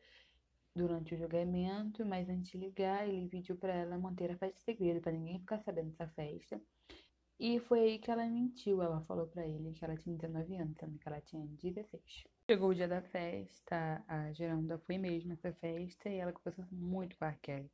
durante 0.74 1.14
o 1.14 1.18
julgamento, 1.18 2.04
mas 2.04 2.28
antes 2.28 2.50
de 2.50 2.58
ligar, 2.58 3.08
ele 3.08 3.28
pediu 3.28 3.56
para 3.56 3.72
ela 3.72 3.96
manter 3.96 4.30
a 4.30 4.36
festa 4.36 4.60
segredo, 4.60 5.00
para 5.00 5.12
ninguém 5.12 5.38
ficar 5.38 5.60
sabendo 5.60 5.90
dessa 5.90 6.08
festa. 6.08 6.60
E 7.38 7.58
foi 7.60 7.80
aí 7.80 7.98
que 7.98 8.10
ela 8.10 8.26
mentiu. 8.26 8.82
Ela 8.82 9.00
falou 9.02 9.26
para 9.26 9.46
ele 9.46 9.72
que 9.72 9.84
ela 9.84 9.96
tinha 9.96 10.16
19 10.16 10.56
anos, 10.56 10.76
sendo 10.78 10.98
que 10.98 11.08
ela 11.08 11.20
tinha 11.20 11.46
16. 11.46 12.24
Chegou 12.48 12.70
o 12.70 12.74
dia 12.74 12.88
da 12.88 13.00
festa, 13.00 14.04
a 14.06 14.32
Geranda 14.32 14.78
foi 14.78 14.98
mesmo 14.98 15.30
nessa 15.30 15.52
festa 15.54 16.08
e 16.08 16.16
ela 16.16 16.32
conversou 16.32 16.66
muito 16.70 17.16
com 17.16 17.24
a 17.24 17.32
Kelly. 17.32 17.70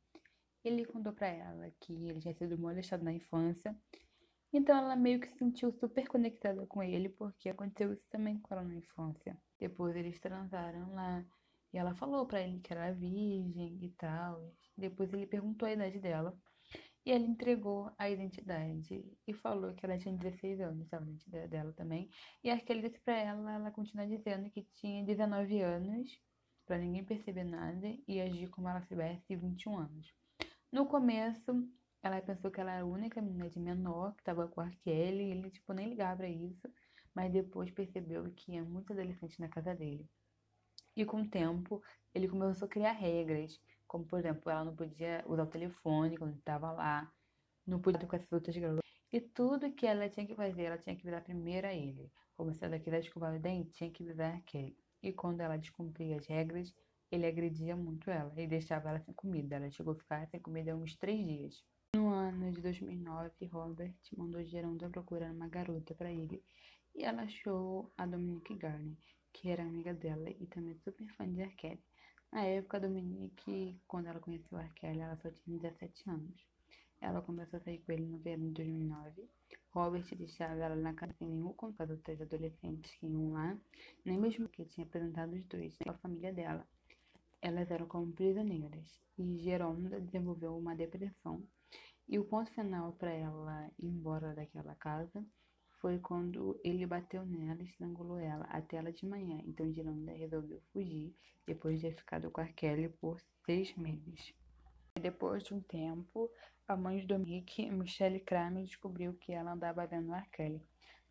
Ele 0.63 0.85
contou 0.85 1.13
para 1.13 1.27
ela 1.27 1.71
que 1.79 1.93
ele 1.93 2.19
tinha 2.19 2.33
sido 2.35 2.57
molestado 2.57 3.03
na 3.03 3.13
infância 3.13 3.75
então 4.53 4.77
ela 4.77 4.97
meio 4.97 5.19
que 5.19 5.29
se 5.29 5.37
sentiu 5.37 5.71
super 5.71 6.07
conectada 6.09 6.65
com 6.67 6.83
ele, 6.83 7.07
porque 7.07 7.47
aconteceu 7.47 7.93
isso 7.93 8.05
também 8.09 8.37
com 8.37 8.53
ela 8.53 8.63
na 8.65 8.75
infância. 8.75 9.37
Depois 9.57 9.95
eles 9.95 10.19
transaram 10.19 10.93
lá 10.93 11.25
e 11.73 11.77
ela 11.77 11.95
falou 11.95 12.25
para 12.25 12.41
ele 12.41 12.59
que 12.59 12.73
era 12.73 12.91
virgem 12.91 13.79
e 13.81 13.89
tal. 13.91 14.53
Depois 14.77 15.11
ele 15.13 15.25
perguntou 15.25 15.67
a 15.67 15.71
idade 15.71 15.99
dela 15.99 16.37
e 17.05 17.11
ela 17.11 17.25
entregou 17.25 17.93
a 17.97 18.09
identidade 18.09 19.05
e 19.25 19.33
falou 19.33 19.73
que 19.73 19.85
ela 19.85 19.97
tinha 19.97 20.17
16 20.17 20.59
anos, 20.59 20.83
estava 20.83 21.05
a 21.05 21.07
identidade 21.07 21.47
dela 21.47 21.71
também. 21.71 22.09
E 22.43 22.49
acho 22.49 22.65
que 22.65 22.73
ele 22.73 22.89
disse 22.89 22.99
para 22.99 23.17
ela, 23.17 23.53
ela 23.53 23.71
continua 23.71 24.05
dizendo 24.05 24.49
que 24.51 24.67
tinha 24.75 25.05
19 25.05 25.61
anos, 25.61 26.19
para 26.65 26.77
ninguém 26.77 27.05
perceber 27.05 27.45
nada 27.45 27.87
e 28.05 28.19
agir 28.19 28.49
como 28.49 28.67
ela 28.67 28.81
tivesse 28.81 29.33
21 29.33 29.77
anos. 29.77 30.20
No 30.71 30.85
começo, 30.87 31.67
ela 32.01 32.21
pensou 32.21 32.49
que 32.49 32.61
ela 32.61 32.71
era 32.71 32.83
a 32.83 32.85
única 32.85 33.21
menina 33.21 33.49
de 33.49 33.59
menor 33.59 34.13
que 34.15 34.21
estava 34.21 34.47
com 34.47 34.61
a 34.61 34.69
Kelly 34.69 35.25
e 35.25 35.31
ele, 35.31 35.51
tipo, 35.51 35.73
nem 35.73 35.89
ligava 35.89 36.17
pra 36.17 36.29
isso. 36.29 36.67
Mas 37.13 37.31
depois 37.31 37.69
percebeu 37.71 38.23
que 38.23 38.45
tinha 38.45 38.63
muitos 38.63 38.97
adolescentes 38.97 39.37
na 39.37 39.49
casa 39.49 39.75
dele. 39.75 40.09
E 40.95 41.03
com 41.05 41.21
o 41.21 41.29
tempo, 41.29 41.83
ele 42.13 42.27
começou 42.27 42.65
a 42.67 42.69
criar 42.69 42.93
regras. 42.93 43.59
Como, 43.85 44.05
por 44.05 44.19
exemplo, 44.19 44.49
ela 44.49 44.63
não 44.63 44.73
podia 44.75 45.23
usar 45.27 45.43
o 45.43 45.47
telefone 45.47 46.17
quando 46.17 46.37
estava 46.37 46.71
lá. 46.71 47.11
Não 47.67 47.81
podia 47.81 48.07
com 48.07 48.15
essas 48.15 48.31
outras 48.31 48.55
garotas. 48.55 48.89
E 49.11 49.19
tudo 49.19 49.73
que 49.73 49.85
ela 49.85 50.09
tinha 50.09 50.25
que 50.25 50.35
fazer, 50.35 50.63
ela 50.63 50.77
tinha 50.77 50.95
que 50.95 51.03
virar 51.03 51.21
primeiro 51.21 51.67
a 51.67 51.73
ele. 51.73 52.09
Como 52.37 52.53
se 52.53 52.63
ela 52.63 52.79
quisesse 52.79 53.07
escovar 53.07 53.35
o 53.35 53.39
dente, 53.39 53.71
tinha 53.73 53.91
que 53.91 54.05
virar 54.05 54.35
a 54.35 54.41
Kelly. 54.41 54.77
E 55.03 55.11
quando 55.11 55.41
ela 55.41 55.57
descumpria 55.57 56.15
as 56.15 56.27
regras, 56.27 56.73
ele 57.11 57.27
agredia 57.27 57.75
muito 57.75 58.09
ela 58.09 58.33
e 58.41 58.47
deixava 58.47 58.89
ela 58.89 58.99
sem 59.01 59.13
comida. 59.13 59.57
Ela 59.57 59.69
chegou 59.69 59.93
a 59.93 59.97
ficar 59.97 60.27
sem 60.29 60.39
comida 60.39 60.75
uns 60.75 60.95
três 60.95 61.19
dias. 61.25 61.63
No 61.93 62.07
ano 62.07 62.49
de 62.51 62.61
2009, 62.61 63.47
Robert 63.47 63.93
mandou 64.15 64.41
Geralda 64.45 64.89
procurar 64.89 65.31
uma 65.31 65.49
garota 65.49 65.93
para 65.93 66.09
ele 66.09 66.41
e 66.95 67.03
ela 67.03 67.23
achou 67.23 67.91
a 67.97 68.05
Dominique 68.05 68.55
Garner, 68.55 68.97
que 69.33 69.49
era 69.49 69.63
amiga 69.63 69.93
dela 69.93 70.29
e 70.29 70.47
também 70.47 70.77
super 70.77 71.05
fã 71.15 71.29
de 71.29 71.41
R. 71.41 71.79
Na 72.31 72.43
época, 72.43 72.77
a 72.77 72.79
Dominique, 72.79 73.77
quando 73.85 74.07
ela 74.07 74.21
conheceu 74.21 74.57
R. 74.57 74.71
ela 74.81 75.17
só 75.17 75.29
tinha 75.31 75.59
17 75.59 76.09
anos. 76.09 76.47
Ela 77.01 77.21
começou 77.21 77.57
a 77.57 77.61
sair 77.61 77.79
com 77.79 77.91
ele 77.91 78.05
no 78.05 78.19
verão 78.19 78.47
de 78.47 78.53
2009. 78.53 79.27
Robert 79.71 80.05
deixava 80.15 80.53
ela 80.53 80.75
na 80.75 80.93
casa 80.93 81.13
sem 81.17 81.27
nenhum 81.27 81.51
contato 81.53 81.95
dos 81.95 82.21
adolescentes 82.21 82.91
que 82.95 83.07
iam 83.07 83.33
lá, 83.33 83.57
nem 84.05 84.17
mesmo 84.17 84.47
que 84.47 84.63
tinha 84.65 84.85
apresentado 84.85 85.33
os 85.33 85.43
dois 85.45 85.77
à 85.87 85.93
família 85.95 86.31
dela. 86.31 86.65
Elas 87.41 87.71
eram 87.71 87.87
como 87.87 88.13
prisioneiras 88.13 89.01
e 89.17 89.39
Geronda 89.39 89.99
desenvolveu 89.99 90.55
uma 90.55 90.75
depressão 90.75 91.43
e 92.07 92.19
o 92.19 92.25
ponto 92.25 92.51
final 92.51 92.91
para 92.93 93.11
ela 93.11 93.71
ir 93.79 93.87
embora 93.87 94.35
daquela 94.35 94.75
casa 94.75 95.25
foi 95.79 95.97
quando 95.97 96.59
ele 96.63 96.85
bateu 96.85 97.25
nela 97.25 97.61
e 97.61 97.65
estrangulou 97.65 98.19
ela 98.19 98.43
até 98.45 98.77
ela 98.77 98.91
de 98.91 99.05
manhã. 99.05 99.41
Então 99.45 99.71
Giranda 99.71 100.11
resolveu 100.11 100.61
fugir 100.73 101.15
depois 101.47 101.79
de 101.79 101.87
ter 101.87 101.95
ficado 101.95 102.29
com 102.29 102.41
a 102.41 102.47
Kelly 102.47 102.89
por 102.89 103.19
seis 103.45 103.73
meses. 103.77 104.33
Depois 105.01 105.43
de 105.43 105.53
um 105.53 105.61
tempo, 105.61 106.29
a 106.67 106.75
mãe 106.75 106.99
de 106.99 107.07
Dominique, 107.07 107.71
Michelle 107.71 108.19
Kramer, 108.19 108.65
descobriu 108.65 109.13
que 109.13 109.31
ela 109.31 109.53
andava 109.53 109.87
vendo 109.87 110.13
a 110.13 110.21
Kelly. 110.21 110.61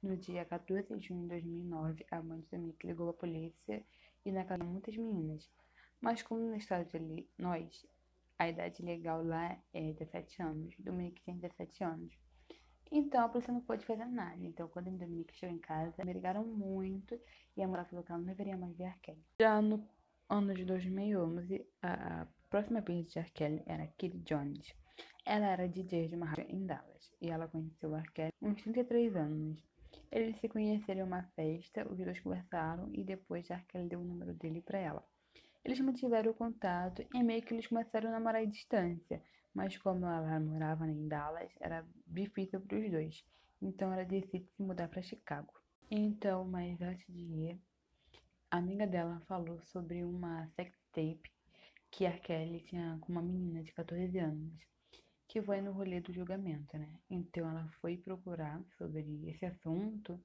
No 0.02 0.16
dia 0.16 0.44
14 0.44 0.96
de 0.98 1.08
junho 1.08 1.22
de 1.22 1.28
2009, 1.28 2.06
a 2.10 2.22
mãe 2.22 2.40
de 2.40 2.46
Dominique 2.50 2.86
ligou 2.86 3.08
a 3.08 3.14
polícia 3.14 3.82
e 4.24 4.30
na 4.30 4.44
casa 4.44 4.62
de 4.62 4.68
muitas 4.68 4.96
meninas. 4.96 5.50
Mas 6.00 6.22
como 6.22 6.40
no 6.40 6.56
estado 6.56 6.88
de 6.88 6.96
Illinois, 6.96 7.86
a 8.38 8.48
idade 8.48 8.82
legal 8.82 9.22
lá 9.22 9.58
é 9.72 9.92
17 9.92 10.42
anos. 10.42 10.74
Dominique 10.78 11.22
tem 11.22 11.36
17 11.36 11.84
anos. 11.84 12.18
Então 12.90 13.24
a 13.24 13.28
polícia 13.28 13.52
não 13.52 13.60
pôde 13.60 13.84
fazer 13.84 14.06
nada. 14.06 14.42
Então 14.42 14.66
quando 14.68 14.88
a 14.88 14.90
Dominique 14.90 15.36
chegou 15.36 15.54
em 15.54 15.58
casa, 15.58 16.04
me 16.04 16.12
ligaram 16.12 16.44
muito 16.44 17.20
e 17.56 17.62
a 17.62 17.68
mulher 17.68 17.86
falou 17.86 18.04
que 18.04 18.10
ela 18.10 18.18
não 18.18 18.26
deveria 18.26 18.56
mais 18.56 18.74
ver 18.76 18.86
Arkelle. 18.86 19.22
Já 19.38 19.60
no 19.60 19.86
ano 20.28 20.54
de 20.54 20.64
2011, 20.64 21.66
a, 21.82 22.22
a 22.22 22.26
próxima 22.48 22.82
pista 22.82 23.12
de 23.12 23.18
Arkelle 23.20 23.62
era 23.66 23.86
Kitty 23.98 24.18
Jones. 24.20 24.74
Ela 25.24 25.46
era 25.46 25.68
DJ 25.68 26.08
de 26.08 26.16
uma 26.16 26.26
rádio 26.26 26.46
em 26.48 26.66
Dallas 26.66 27.12
e 27.20 27.30
ela 27.30 27.46
conheceu 27.46 27.94
Arkelle 27.94 28.32
uns 28.40 28.60
33 28.62 29.16
anos. 29.16 29.62
Eles 30.10 30.40
se 30.40 30.48
conheceram 30.48 31.00
em 31.00 31.04
uma 31.04 31.22
festa, 31.36 31.86
os 31.88 31.98
dois 31.98 32.18
conversaram 32.20 32.88
e 32.92 33.04
depois 33.04 33.50
Arkelle 33.50 33.88
deu 33.88 34.00
o 34.00 34.04
número 34.04 34.34
dele 34.34 34.60
para 34.60 34.78
ela. 34.78 35.06
Eles 35.64 35.80
mantiveram 35.80 36.30
o 36.30 36.34
contato 36.34 37.06
e 37.14 37.22
meio 37.22 37.42
que 37.42 37.52
eles 37.52 37.66
começaram 37.66 38.08
a 38.08 38.12
namorar 38.12 38.42
à 38.42 38.44
distância, 38.44 39.22
mas 39.54 39.76
como 39.76 40.06
ela 40.06 40.40
morava 40.40 40.86
em 40.88 41.06
Dallas, 41.06 41.52
era 41.60 41.86
difícil 42.06 42.60
para 42.60 42.78
os 42.78 42.90
dois. 42.90 43.24
Então 43.60 43.92
ela 43.92 44.04
decide 44.04 44.48
se 44.56 44.62
mudar 44.62 44.88
para 44.88 45.02
Chicago. 45.02 45.52
Então, 45.90 46.44
mas 46.44 46.80
antes 46.80 47.06
de 47.12 47.20
ir, 47.20 47.60
a 48.50 48.56
amiga 48.56 48.86
dela 48.86 49.20
falou 49.28 49.60
sobre 49.64 50.02
uma 50.02 50.46
sex 50.56 50.72
tape 50.92 51.30
que 51.90 52.06
a 52.06 52.18
Kelly 52.18 52.60
tinha 52.60 52.98
com 53.00 53.12
uma 53.12 53.22
menina 53.22 53.62
de 53.62 53.72
14 53.72 54.18
anos, 54.18 54.54
que 55.28 55.42
foi 55.42 55.60
no 55.60 55.72
rolê 55.72 56.00
do 56.00 56.12
julgamento, 56.12 56.78
né? 56.78 56.88
Então 57.10 57.48
ela 57.48 57.68
foi 57.80 57.96
procurar 57.96 58.62
sobre 58.78 59.28
esse 59.28 59.44
assunto 59.44 60.18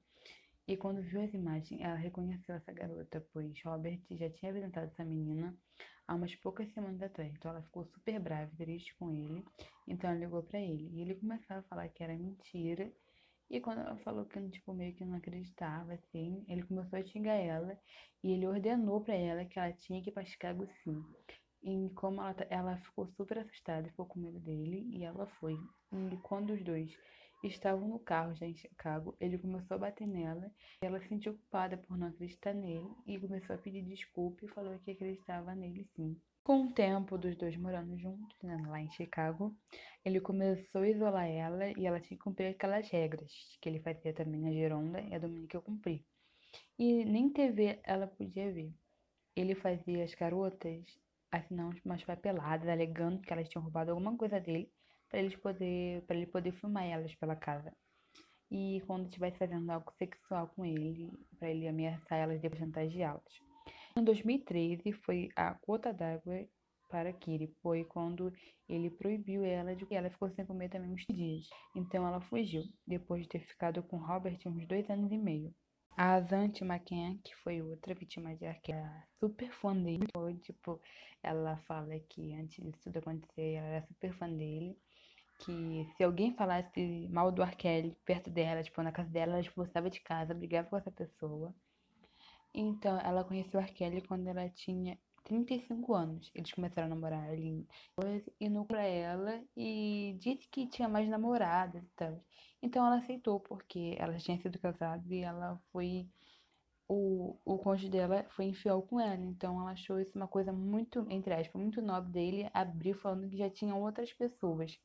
e 0.68 0.76
quando 0.76 1.00
viu 1.00 1.22
as 1.22 1.32
imagens, 1.32 1.80
ela 1.80 1.94
reconheceu 1.94 2.54
essa 2.56 2.72
garota, 2.72 3.24
pois 3.32 3.54
Robert 3.64 4.00
já 4.10 4.28
tinha 4.30 4.50
apresentado 4.50 4.86
essa 4.86 5.04
menina 5.04 5.56
há 6.08 6.14
umas 6.14 6.34
poucas 6.36 6.68
semanas 6.72 7.00
atrás. 7.02 7.32
Então 7.34 7.52
ela 7.52 7.62
ficou 7.62 7.84
super 7.84 8.18
brava 8.18 8.50
e 8.52 8.56
triste 8.56 8.96
com 8.96 9.12
ele. 9.12 9.44
Então 9.86 10.10
ela 10.10 10.18
ligou 10.18 10.42
para 10.42 10.60
ele. 10.60 10.90
E 10.92 11.02
ele 11.02 11.14
começou 11.14 11.56
a 11.56 11.62
falar 11.62 11.88
que 11.88 12.02
era 12.02 12.16
mentira. 12.16 12.92
E 13.48 13.60
quando 13.60 13.80
ela 13.80 13.96
falou 13.98 14.24
que 14.24 14.40
tipo, 14.48 14.74
meio 14.74 14.92
que 14.94 15.04
não 15.04 15.18
acreditava, 15.18 15.94
assim, 15.94 16.44
ele 16.48 16.64
começou 16.64 16.98
a 16.98 17.04
xingar 17.04 17.34
ela. 17.34 17.78
E 18.22 18.32
ele 18.32 18.46
ordenou 18.46 19.00
para 19.00 19.14
ela 19.14 19.44
que 19.44 19.58
ela 19.58 19.72
tinha 19.72 20.02
que 20.02 20.10
ir 20.10 20.12
pra 20.12 20.24
Chicago 20.24 20.66
sim. 20.82 21.00
E 21.62 21.90
como 21.94 22.20
ela, 22.20 22.36
ela 22.50 22.76
ficou 22.78 23.06
super 23.06 23.38
assustada, 23.38 23.88
ficou 23.88 24.06
com 24.06 24.18
medo 24.18 24.40
dele. 24.40 24.84
E 24.90 25.04
ela 25.04 25.26
foi. 25.38 25.56
E 26.12 26.16
quando 26.18 26.54
os 26.54 26.64
dois 26.64 26.90
estavam 27.42 27.88
no 27.88 27.98
carro 27.98 28.34
já 28.34 28.46
em 28.46 28.54
Chicago, 28.54 29.16
ele 29.20 29.38
começou 29.38 29.74
a 29.74 29.78
bater 29.78 30.06
nela. 30.06 30.50
Ela 30.80 31.00
se 31.00 31.08
sentiu 31.08 31.34
culpada 31.34 31.76
por 31.76 31.96
não 31.96 32.08
acreditar 32.08 32.54
nele 32.54 32.88
e 33.06 33.18
começou 33.18 33.54
a 33.54 33.58
pedir 33.58 33.82
desculpa 33.82 34.44
e 34.44 34.48
falou 34.48 34.78
que 34.80 34.90
acreditava 34.90 35.54
nele 35.54 35.84
sim. 35.94 36.20
Com 36.42 36.66
o 36.66 36.72
tempo 36.72 37.18
dos 37.18 37.36
dois 37.36 37.56
morando 37.56 37.98
juntos, 37.98 38.40
né, 38.42 38.56
lá 38.68 38.80
em 38.80 38.90
Chicago, 38.92 39.52
ele 40.04 40.20
começou 40.20 40.82
a 40.82 40.88
isolar 40.88 41.26
ela 41.26 41.72
e 41.76 41.86
ela 41.86 41.98
tinha 41.98 42.16
que 42.16 42.22
cumprir 42.22 42.48
aquelas 42.48 42.88
regras 42.88 43.32
que 43.60 43.68
ele 43.68 43.80
fazia 43.80 44.12
também 44.12 44.46
a 44.46 44.52
Geronda 44.52 45.00
e 45.00 45.14
a 45.14 45.18
Dominica 45.18 45.60
cumprir. 45.60 46.04
E 46.78 47.04
nem 47.04 47.30
TV 47.30 47.80
ela 47.82 48.06
podia 48.06 48.52
ver. 48.52 48.72
Ele 49.34 49.54
fazia 49.54 50.04
as 50.04 50.14
garotas 50.14 50.84
assinar 51.32 51.74
umas 51.84 52.04
papeladas 52.04 52.68
alegando 52.68 53.20
que 53.20 53.32
elas 53.32 53.48
tinham 53.48 53.62
roubado 53.62 53.90
alguma 53.90 54.16
coisa 54.16 54.40
dele 54.40 54.70
para 55.08 55.20
eles 55.20 55.36
poder 55.36 56.02
para 56.02 56.16
ele 56.16 56.26
poder 56.26 56.52
filmar 56.52 56.84
elas 56.84 57.14
pela 57.16 57.36
casa. 57.36 57.72
E 58.50 58.82
quando 58.86 59.06
estivesse 59.06 59.38
fazendo 59.38 59.70
algo 59.70 59.92
sexual 59.98 60.48
com 60.48 60.64
ele, 60.64 61.10
para 61.38 61.50
ele 61.50 61.66
ameaçar 61.66 62.18
elas 62.18 62.38
e 62.38 62.42
depois 62.42 62.60
chantageá-las. 62.60 63.40
Em 63.96 64.04
2013 64.04 64.92
foi 64.92 65.28
a 65.34 65.58
gota 65.66 65.92
d'água 65.92 66.46
para 66.88 67.12
Kiri, 67.12 67.48
foi 67.60 67.84
quando 67.84 68.32
ele 68.68 68.90
proibiu 68.90 69.44
ela 69.44 69.74
de 69.74 69.86
ela 69.92 70.10
ficou 70.10 70.30
sem 70.30 70.46
comer 70.46 70.68
também 70.68 70.92
uns 70.92 71.04
dias. 71.10 71.48
Então 71.74 72.06
ela 72.06 72.20
fugiu, 72.20 72.62
depois 72.86 73.22
de 73.22 73.28
ter 73.28 73.40
ficado 73.40 73.82
com 73.82 73.96
Robert 73.96 74.38
uns 74.46 74.66
dois 74.66 74.88
anos 74.88 75.10
e 75.10 75.18
meio. 75.18 75.54
A 75.98 76.20
Zante 76.20 76.62
McCann, 76.62 77.18
que 77.24 77.34
foi 77.36 77.62
outra 77.62 77.94
vítima 77.94 78.36
de 78.36 78.44
Arquette, 78.44 79.08
super 79.18 79.50
fã 79.50 79.74
dele. 79.74 80.06
Foi, 80.14 80.34
tipo, 80.34 80.78
ela 81.22 81.56
fala 81.66 81.98
que 82.10 82.34
antes 82.34 82.62
disso 82.62 82.78
tudo 82.82 82.98
acontecer, 82.98 83.54
ela 83.54 83.66
era 83.66 83.86
super 83.86 84.12
fã 84.18 84.28
dele. 84.28 84.76
Que 85.38 85.86
se 85.96 86.04
alguém 86.04 86.34
falasse 86.34 87.08
mal 87.10 87.30
do 87.32 87.42
Arkelly 87.42 87.96
perto 88.04 88.30
dela, 88.30 88.62
tipo, 88.62 88.82
na 88.82 88.92
casa 88.92 89.10
dela, 89.10 89.32
ela 89.32 89.40
expulsava 89.40 89.90
de 89.90 90.00
casa, 90.00 90.34
brigava 90.34 90.68
com 90.68 90.76
essa 90.76 90.90
pessoa. 90.90 91.54
Então, 92.54 92.98
ela 93.00 93.24
conheceu 93.24 93.60
o 93.60 93.62
Arkelly 93.62 94.00
quando 94.02 94.26
ela 94.28 94.48
tinha 94.48 94.98
35 95.26 95.94
anos. 95.94 96.30
Eles 96.34 96.52
começaram 96.52 96.86
a 96.86 96.90
namorar 96.90 97.28
ali 97.30 97.66
e 98.40 98.48
no 98.48 98.64
pra 98.64 98.82
ela 98.82 99.42
e 99.56 100.16
disse 100.20 100.48
que 100.48 100.66
tinha 100.68 100.88
mais 100.88 101.08
namoradas 101.08 101.82
e 101.82 101.90
tal. 101.96 102.24
Então 102.62 102.86
ela 102.86 102.98
aceitou 102.98 103.40
porque 103.40 103.96
ela 103.98 104.16
tinha 104.18 104.40
sido 104.40 104.58
casada 104.58 105.02
e 105.14 105.20
ela 105.20 105.60
foi 105.72 106.08
o, 106.88 107.36
o 107.44 107.58
cônjuge 107.58 107.90
dela 107.90 108.24
foi 108.30 108.46
infiel 108.46 108.82
com 108.82 109.00
ela. 109.00 109.22
Então 109.24 109.60
ela 109.60 109.72
achou 109.72 110.00
isso 110.00 110.12
uma 110.16 110.28
coisa 110.28 110.52
muito, 110.52 111.04
entre 111.10 111.34
aspas, 111.34 111.60
muito 111.60 111.82
nobre 111.82 112.12
dele 112.12 112.50
abrir 112.54 112.94
falando 112.94 113.28
que 113.28 113.36
já 113.36 113.50
tinham 113.50 113.82
outras 113.82 114.12
pessoas. 114.12 114.78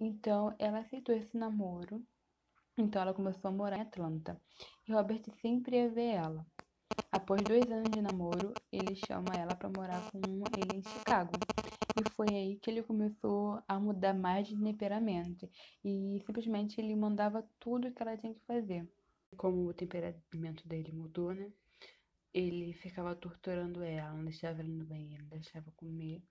Então 0.00 0.54
ela 0.58 0.78
aceitou 0.78 1.14
esse 1.14 1.36
namoro. 1.36 2.02
Então 2.78 3.02
ela 3.02 3.12
começou 3.12 3.50
a 3.50 3.52
morar 3.52 3.76
em 3.76 3.82
Atlanta. 3.82 4.40
E 4.88 4.92
Robert 4.92 5.22
sempre 5.42 5.76
ia 5.76 5.90
ver 5.90 6.14
ela. 6.14 6.46
Após 7.12 7.42
dois 7.42 7.70
anos 7.70 7.90
de 7.90 8.00
namoro, 8.00 8.54
ele 8.72 8.96
chama 8.96 9.34
ela 9.36 9.54
para 9.54 9.68
morar 9.68 10.10
com 10.10 10.18
ele 10.56 10.78
em 10.78 10.82
Chicago. 10.82 11.32
E 12.00 12.10
foi 12.12 12.28
aí 12.30 12.56
que 12.56 12.70
ele 12.70 12.82
começou 12.82 13.62
a 13.68 13.78
mudar 13.78 14.14
mais 14.14 14.48
de 14.48 14.56
temperamento. 14.56 15.46
E 15.84 16.22
simplesmente 16.24 16.80
ele 16.80 16.96
mandava 16.96 17.46
tudo 17.58 17.92
que 17.92 18.00
ela 18.00 18.16
tinha 18.16 18.32
que 18.32 18.40
fazer. 18.46 18.88
Como 19.36 19.66
o 19.66 19.74
temperamento 19.74 20.66
dele 20.66 20.92
mudou, 20.92 21.34
né? 21.34 21.52
Ele 22.32 22.72
ficava 22.72 23.14
torturando 23.14 23.82
ela, 23.82 24.14
não 24.14 24.24
deixava 24.24 24.60
ela 24.60 24.68
no 24.68 24.84
banheiro, 24.84 25.24
não 25.24 25.30
deixava 25.30 25.70
comer. 25.72 26.22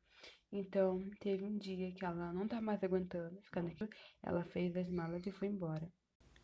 Então, 0.51 0.99
teve 1.19 1.45
um 1.45 1.57
dia 1.57 1.91
que 1.91 2.03
ela 2.03 2.33
não 2.33 2.47
tá 2.47 2.59
mais 2.59 2.83
aguentando 2.83 3.39
ficar 3.41 3.61
naquilo. 3.61 3.89
Ela 4.23 4.43
fez 4.43 4.75
as 4.75 4.89
malas 4.89 5.25
e 5.25 5.31
foi 5.31 5.47
embora. 5.47 5.87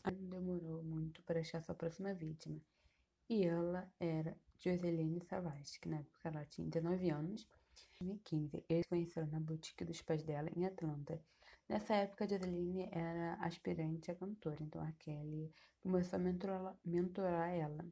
Não 0.05 0.29
demorou 0.29 0.84
muito 0.84 1.24
para 1.24 1.39
achar 1.39 1.62
sua 1.63 1.74
próxima 1.74 2.13
vítima. 2.13 2.62
E 3.27 3.44
ela 3.44 3.91
era 4.00 4.38
Joseline 4.60 5.20
Savage, 5.22 5.79
que 5.79 5.89
na 5.89 5.98
época 5.98 6.29
ela 6.29 6.46
tinha 6.46 6.70
19 6.70 7.10
anos. 7.10 7.48
Em 8.00 8.05
2015, 8.05 8.63
eles 8.70 8.86
conheceram 8.88 9.27
na 9.27 9.39
boutique 9.39 9.84
dos 9.84 10.01
pais 10.03 10.24
dela 10.24 10.50
em 10.55 10.65
Atlanta. 10.65 11.20
Nessa 11.67 11.96
época, 11.96 12.27
Joseline 12.27 12.88
era 12.91 13.34
aspirante 13.41 14.12
a 14.12 14.15
cantora, 14.15 14.62
então 14.62 14.84
a 14.84 14.91
Kelly 14.91 15.51
começou 15.82 16.20
a 16.20 16.22
mentorar 16.86 17.50
ela. 17.50 17.84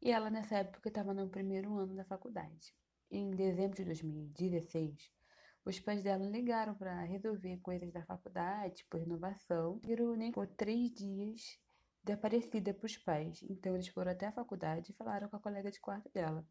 E 0.00 0.10
ela, 0.10 0.30
nessa 0.30 0.56
época, 0.56 0.88
estava 0.88 1.12
no 1.12 1.28
primeiro 1.28 1.76
ano 1.76 1.94
da 1.94 2.04
faculdade. 2.06 2.74
Em 3.10 3.30
dezembro 3.30 3.76
de 3.76 3.84
2016, 3.84 5.12
os 5.64 5.78
pais 5.78 6.02
dela 6.02 6.24
ligaram 6.24 6.74
para 6.74 7.02
resolver 7.02 7.58
coisas 7.58 7.92
da 7.92 8.02
faculdade, 8.04 8.76
tipo 8.76 8.96
renovação. 8.96 9.78
Viram 9.84 10.14
nem 10.16 10.32
por 10.32 10.46
três 10.46 10.92
dias 10.92 11.58
desaparecida 12.02 12.72
para 12.72 12.86
os 12.86 12.96
pais. 12.96 13.42
Então 13.48 13.74
eles 13.74 13.88
foram 13.88 14.12
até 14.12 14.26
a 14.26 14.32
faculdade 14.32 14.90
e 14.90 14.94
falaram 14.94 15.28
com 15.28 15.36
a 15.36 15.40
colega 15.40 15.70
de 15.70 15.80
quarto 15.80 16.10
dela. 16.12 16.44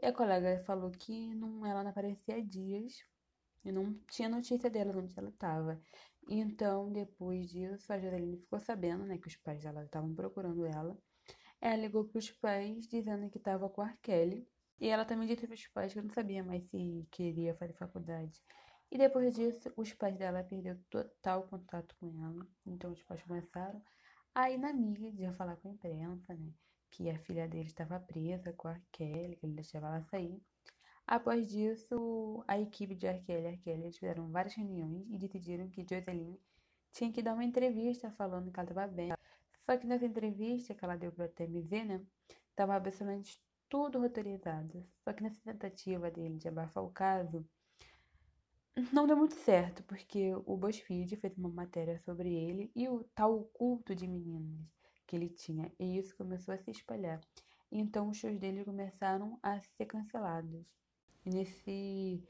E 0.00 0.06
a 0.06 0.12
colega 0.12 0.62
falou 0.64 0.90
que 0.90 1.34
não, 1.34 1.64
ela 1.64 1.82
não 1.82 1.90
aparecia 1.90 2.36
há 2.36 2.40
dias 2.40 3.04
e 3.64 3.72
não 3.72 3.94
tinha 4.10 4.28
notícia 4.28 4.68
dela 4.68 4.96
onde 4.96 5.18
ela 5.18 5.28
estava. 5.30 5.80
Então, 6.28 6.92
depois 6.92 7.50
disso, 7.50 7.92
a 7.92 7.98
Joseline 7.98 8.38
ficou 8.38 8.60
sabendo 8.60 9.04
né, 9.04 9.18
que 9.18 9.28
os 9.28 9.36
pais 9.36 9.62
dela 9.62 9.84
estavam 9.84 10.14
procurando 10.14 10.64
ela. 10.66 10.96
Ela 11.60 11.76
ligou 11.76 12.04
para 12.04 12.18
os 12.18 12.30
pais 12.30 12.86
dizendo 12.88 13.30
que 13.30 13.38
estava 13.38 13.68
com 13.68 13.82
a 13.82 13.92
Kelly. 14.02 14.46
E 14.82 14.88
ela 14.88 15.04
também 15.04 15.28
disse 15.28 15.46
para 15.46 15.54
os 15.54 15.66
pais 15.68 15.92
que 15.94 16.02
não 16.02 16.10
sabia 16.10 16.42
mais 16.42 16.62
se 16.64 17.06
queria 17.10 17.54
fazer 17.54 17.72
faculdade. 17.74 18.42
E 18.90 18.98
depois 18.98 19.34
disso, 19.34 19.72
os 19.76 19.92
pais 19.94 20.16
dela 20.16 20.42
perderam 20.42 20.80
total 20.90 21.44
contato 21.44 21.94
com 22.00 22.08
ela. 22.22 22.46
Então, 22.66 22.90
os 22.92 23.02
pais 23.04 23.22
começaram 23.22 23.80
Aí 24.34 24.56
na 24.56 24.72
mídia 24.72 25.32
falar 25.34 25.56
com 25.56 25.68
a 25.68 25.72
imprensa, 25.72 26.34
né, 26.34 26.50
que 26.90 27.10
a 27.10 27.18
filha 27.18 27.46
dele 27.46 27.68
estava 27.68 28.00
presa 28.00 28.52
com 28.54 28.66
a 28.66 28.80
Kelly, 28.90 29.36
que 29.36 29.46
ele 29.46 29.54
deixava 29.54 29.86
ela 29.88 30.02
sair. 30.04 30.42
Após 31.06 31.48
disso, 31.48 32.42
a 32.48 32.58
equipe 32.58 32.94
de 32.94 33.06
Arkelly 33.06 33.44
e 33.44 33.48
Arkelly 33.48 33.82
eles 33.82 33.98
fizeram 33.98 34.30
várias 34.30 34.54
reuniões 34.54 35.06
e 35.10 35.18
decidiram 35.18 35.68
que 35.68 35.82
Joseline 35.82 36.40
tinha 36.92 37.12
que 37.12 37.22
dar 37.22 37.34
uma 37.34 37.44
entrevista 37.44 38.10
falando 38.12 38.50
que 38.50 38.58
ela 38.58 38.68
estava 38.68 38.86
bem. 38.90 39.12
Só 39.66 39.76
que 39.76 39.86
nessa 39.86 40.06
entrevista 40.06 40.74
que 40.74 40.84
ela 40.84 40.96
deu 40.96 41.12
para 41.12 41.26
a 41.26 41.28
TMZ, 41.28 41.70
né, 41.86 42.06
estava 42.50 42.74
absolutamente 42.74 43.38
tudo 43.72 43.98
roteirizado. 44.00 44.86
Só 45.02 45.14
que 45.14 45.22
nessa 45.22 45.40
tentativa 45.42 46.10
dele 46.10 46.36
de 46.36 46.46
abafar 46.46 46.84
o 46.84 46.90
caso, 46.90 47.42
não 48.92 49.06
deu 49.06 49.16
muito 49.16 49.34
certo, 49.34 49.82
porque 49.84 50.34
o 50.44 50.58
BuzzFeed 50.58 51.16
fez 51.16 51.38
uma 51.38 51.48
matéria 51.48 51.98
sobre 52.00 52.34
ele 52.34 52.70
e 52.76 52.86
o 52.86 53.02
tal 53.14 53.44
culto 53.54 53.94
de 53.94 54.06
meninas 54.06 54.60
que 55.06 55.16
ele 55.16 55.30
tinha, 55.30 55.72
e 55.78 55.96
isso 55.96 56.14
começou 56.16 56.52
a 56.52 56.58
se 56.58 56.70
espalhar. 56.70 57.18
Então 57.70 58.10
os 58.10 58.18
shows 58.18 58.38
dele 58.38 58.62
começaram 58.62 59.38
a 59.42 59.58
ser 59.62 59.86
cancelados. 59.86 60.66
E 61.24 61.30
nesse 61.30 62.22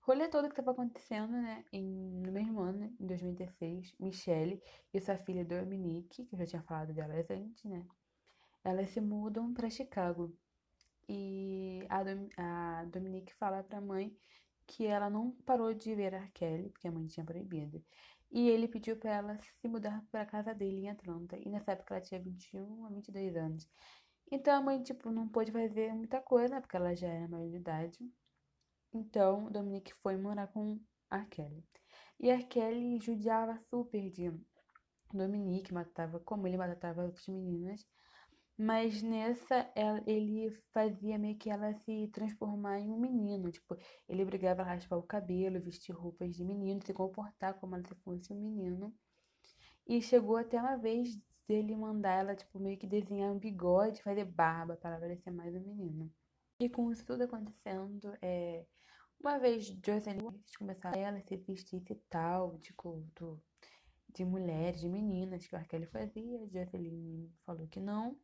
rolê 0.00 0.26
todo 0.26 0.48
que 0.48 0.54
estava 0.54 0.72
acontecendo, 0.72 1.30
né, 1.30 1.64
em, 1.72 1.84
no 2.26 2.32
mesmo 2.32 2.58
ano, 2.58 2.92
em 2.98 3.06
2016, 3.06 3.94
Michelle 4.00 4.60
e 4.92 5.00
sua 5.00 5.16
filha 5.16 5.44
Dominique, 5.44 6.24
que 6.24 6.34
eu 6.34 6.38
já 6.40 6.46
tinha 6.46 6.62
falado 6.62 6.92
delas 6.92 7.30
antes, 7.30 7.64
né, 7.66 7.86
elas 8.64 8.90
se 8.90 9.00
mudam 9.00 9.54
para 9.54 9.70
Chicago. 9.70 10.36
E 11.08 11.86
a, 11.88 12.02
Dom, 12.04 12.28
a 12.36 12.84
Dominique 12.86 13.34
fala 13.34 13.62
para 13.62 13.78
a 13.78 13.80
mãe 13.80 14.16
que 14.66 14.86
ela 14.86 15.08
não 15.08 15.32
parou 15.46 15.72
de 15.72 15.94
ver 15.94 16.14
a 16.14 16.28
Kelly, 16.28 16.70
porque 16.70 16.88
a 16.88 16.92
mãe 16.92 17.06
tinha 17.06 17.24
proibido. 17.24 17.82
E 18.30 18.48
ele 18.50 18.68
pediu 18.68 18.96
para 18.96 19.14
ela 19.14 19.38
se 19.38 19.68
mudar 19.68 20.04
para 20.10 20.26
casa 20.26 20.54
dele 20.54 20.82
em 20.82 20.90
Atlanta. 20.90 21.36
E 21.38 21.48
nessa 21.48 21.72
época 21.72 21.94
ela 21.94 22.04
tinha 22.04 22.20
21 22.20 22.86
a 22.86 22.90
22 22.90 23.36
anos. 23.36 23.68
Então 24.30 24.54
a 24.54 24.60
mãe, 24.60 24.82
tipo, 24.82 25.10
não 25.10 25.28
pôde 25.28 25.50
fazer 25.50 25.94
muita 25.94 26.20
coisa, 26.20 26.60
porque 26.60 26.76
ela 26.76 26.94
já 26.94 27.08
era 27.08 27.28
maior 27.28 27.48
de 27.48 27.56
idade. 27.56 27.98
Então 28.92 29.50
Dominique 29.50 29.94
foi 30.02 30.16
morar 30.16 30.48
com 30.48 30.78
a 31.10 31.24
Kelly. 31.24 31.64
E 32.20 32.30
a 32.30 32.42
Kelly 32.42 33.00
judiava 33.00 33.58
super 33.70 34.10
de 34.10 34.30
Dominique, 35.12 35.72
matava 35.72 36.20
como 36.20 36.46
ele 36.46 36.58
matava 36.58 37.04
outras 37.04 37.26
meninas. 37.28 37.86
Mas 38.58 39.00
nessa, 39.02 39.70
ele 40.04 40.50
fazia 40.72 41.16
meio 41.16 41.38
que 41.38 41.48
ela 41.48 41.72
se 41.74 42.08
transformar 42.08 42.80
em 42.80 42.90
um 42.90 42.98
menino. 42.98 43.52
Tipo, 43.52 43.78
ele 44.08 44.24
brigava 44.24 44.62
a 44.62 44.64
raspar 44.64 44.96
o 44.96 45.02
cabelo, 45.04 45.60
vestir 45.60 45.92
roupas 45.92 46.34
de 46.34 46.44
menino, 46.44 46.84
se 46.84 46.92
comportar 46.92 47.54
como 47.60 47.76
se 47.86 47.94
fosse 48.02 48.32
um 48.32 48.40
menino. 48.40 48.92
E 49.86 50.02
chegou 50.02 50.36
até 50.36 50.60
uma 50.60 50.76
vez 50.76 51.16
dele 51.46 51.76
mandar 51.76 52.18
ela, 52.18 52.34
tipo, 52.34 52.58
meio 52.58 52.76
que 52.76 52.86
desenhar 52.86 53.32
um 53.32 53.38
bigode, 53.38 54.02
fazer 54.02 54.24
barba 54.24 54.76
para 54.76 54.98
parecer 54.98 55.30
mais 55.30 55.54
um 55.54 55.60
menino. 55.60 56.12
E 56.58 56.68
com 56.68 56.90
isso 56.90 57.06
tudo 57.06 57.22
acontecendo, 57.22 58.12
é... 58.20 58.66
uma 59.20 59.38
vez 59.38 59.66
Jocelyn 59.66 60.18
começaram 60.58 61.00
ela 61.00 61.20
se 61.22 61.36
vestir 61.36 61.80
e 61.88 61.94
tal, 62.10 62.58
de 62.58 62.72
culto 62.74 63.40
de 64.14 64.24
mulheres, 64.24 64.80
de 64.80 64.88
meninas, 64.88 65.46
que 65.46 65.54
o 65.54 65.58
Arkelly 65.58 65.86
fazia. 65.86 66.46
Jocelyn 66.48 67.30
falou 67.44 67.66
que 67.68 67.80
não. 67.80 68.16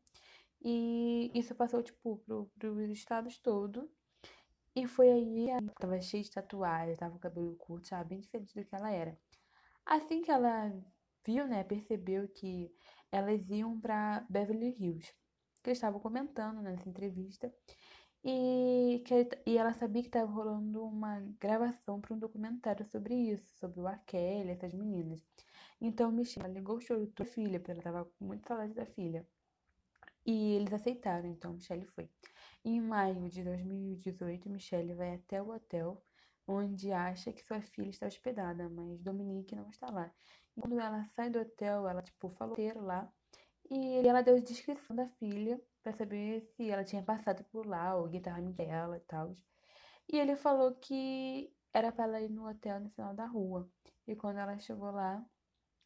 E 0.62 1.30
isso 1.34 1.54
passou, 1.54 1.82
tipo, 1.82 2.16
pro, 2.18 2.50
pros 2.58 2.90
estados 2.90 3.38
todo. 3.38 3.90
E 4.74 4.86
foi 4.88 5.10
aí, 5.10 5.50
ela 5.50 5.72
tava 5.78 6.00
cheia 6.00 6.22
de 6.22 6.30
tatuagem, 6.30 6.96
tava 6.96 7.12
com 7.12 7.18
o 7.18 7.20
cabelo 7.20 7.56
curto, 7.56 7.88
sabe? 7.88 8.10
Bem 8.10 8.20
diferente 8.20 8.54
do 8.54 8.64
que 8.64 8.74
ela 8.74 8.90
era. 8.90 9.16
Assim 9.86 10.22
que 10.22 10.30
ela 10.30 10.72
viu, 11.24 11.46
né, 11.46 11.62
percebeu 11.64 12.28
que 12.28 12.72
elas 13.12 13.48
iam 13.50 13.80
para 13.80 14.26
Beverly 14.28 14.74
Hills. 14.78 15.12
Que 15.62 15.70
eles 15.70 15.78
estavam 15.78 16.00
comentando 16.00 16.60
nessa 16.60 16.88
entrevista. 16.88 17.52
E, 18.24 19.02
que, 19.06 19.28
e 19.46 19.58
ela 19.58 19.74
sabia 19.74 20.02
que 20.02 20.08
estava 20.08 20.30
rolando 20.30 20.82
uma 20.82 21.20
gravação 21.38 22.00
para 22.00 22.14
um 22.14 22.18
documentário 22.18 22.84
sobre 22.86 23.14
isso, 23.14 23.46
sobre 23.58 23.80
o 23.80 23.86
Arkelle, 23.86 24.50
essas 24.50 24.72
meninas. 24.72 25.22
Então, 25.86 26.10
Michelle 26.10 26.54
ligou 26.54 26.76
o 26.76 26.80
choro 26.80 27.06
da 27.14 27.26
filha, 27.26 27.60
porque 27.60 27.72
ela 27.72 27.80
estava 27.80 28.04
com 28.06 28.24
muita 28.24 28.48
saudade 28.48 28.72
da 28.72 28.86
filha. 28.86 29.28
E 30.24 30.54
eles 30.54 30.72
aceitaram, 30.72 31.28
então 31.28 31.52
Michelle 31.52 31.84
foi. 31.84 32.08
Em 32.64 32.80
maio 32.80 33.28
de 33.28 33.44
2018, 33.44 34.48
Michelle 34.48 34.94
vai 34.94 35.14
até 35.16 35.42
o 35.42 35.50
hotel 35.50 36.02
onde 36.48 36.90
acha 36.90 37.34
que 37.34 37.44
sua 37.44 37.60
filha 37.60 37.90
está 37.90 38.06
hospedada, 38.06 38.66
mas 38.70 39.02
Dominique 39.02 39.54
não 39.54 39.68
está 39.68 39.90
lá. 39.90 40.10
E 40.56 40.60
quando 40.62 40.80
ela 40.80 41.04
sai 41.14 41.28
do 41.28 41.40
hotel, 41.40 41.86
ela 41.86 42.00
tipo 42.00 42.30
falou 42.30 42.56
lá 42.76 43.12
e 43.70 44.08
ela 44.08 44.22
deu 44.22 44.36
a 44.36 44.40
descrição 44.40 44.96
da 44.96 45.06
filha 45.06 45.60
para 45.82 45.92
saber 45.92 46.40
se 46.56 46.70
ela 46.70 46.82
tinha 46.82 47.02
passado 47.02 47.44
por 47.52 47.66
lá 47.66 47.94
ou 47.94 48.04
alguém 48.04 48.20
estava 48.20 48.40
ela 48.62 48.96
e 48.96 49.00
tal. 49.00 49.36
E 50.10 50.18
ele 50.18 50.34
falou 50.34 50.74
que 50.76 51.52
era 51.74 51.92
para 51.92 52.04
ela 52.04 52.20
ir 52.22 52.30
no 52.30 52.48
hotel 52.48 52.80
no 52.80 52.88
final 52.88 53.14
da 53.14 53.26
rua. 53.26 53.68
E 54.06 54.16
quando 54.16 54.38
ela 54.38 54.58
chegou 54.58 54.90
lá, 54.90 55.22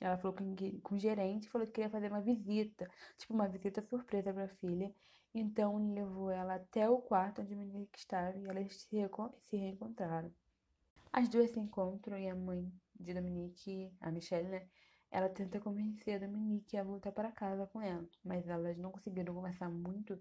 ela 0.00 0.16
falou 0.16 0.36
com, 0.36 0.54
com 0.82 0.94
o 0.94 0.98
gerente, 0.98 1.48
falou 1.48 1.66
que 1.66 1.72
queria 1.72 1.90
fazer 1.90 2.10
uma 2.10 2.20
visita, 2.20 2.88
tipo 3.16 3.34
uma 3.34 3.48
visita 3.48 3.82
surpresa 3.82 4.32
para 4.32 4.44
a 4.44 4.48
filha. 4.48 4.92
Então 5.34 5.92
levou 5.92 6.30
ela 6.30 6.54
até 6.54 6.88
o 6.88 6.98
quarto 6.98 7.42
onde 7.42 7.54
a 7.54 7.56
menina 7.56 7.86
estava 7.94 8.36
e 8.38 8.46
elas 8.46 8.72
se, 8.74 8.96
se 9.48 9.56
reencontraram. 9.56 10.32
As 11.12 11.28
duas 11.28 11.50
se 11.50 11.60
encontram 11.60 12.18
e 12.18 12.28
a 12.28 12.34
mãe 12.34 12.70
de 12.98 13.14
Dominique, 13.14 13.92
a 14.00 14.10
Michelle, 14.10 14.48
né? 14.48 14.66
Ela 15.10 15.28
tenta 15.28 15.60
convencer 15.60 16.16
a 16.16 16.26
Dominique 16.26 16.76
a 16.76 16.84
voltar 16.84 17.12
para 17.12 17.32
casa 17.32 17.66
com 17.66 17.80
ela, 17.80 18.06
mas 18.22 18.46
elas 18.48 18.76
não 18.76 18.90
conseguiram 18.90 19.34
conversar 19.34 19.70
muito 19.70 20.18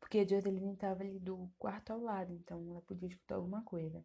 porque 0.00 0.20
a 0.20 0.26
Joseline 0.26 0.74
estava 0.74 1.02
ali 1.02 1.18
do 1.18 1.50
quarto 1.58 1.92
ao 1.92 2.00
lado, 2.00 2.32
então 2.32 2.64
ela 2.70 2.80
podia 2.82 3.08
escutar 3.08 3.34
alguma 3.34 3.62
coisa. 3.62 4.04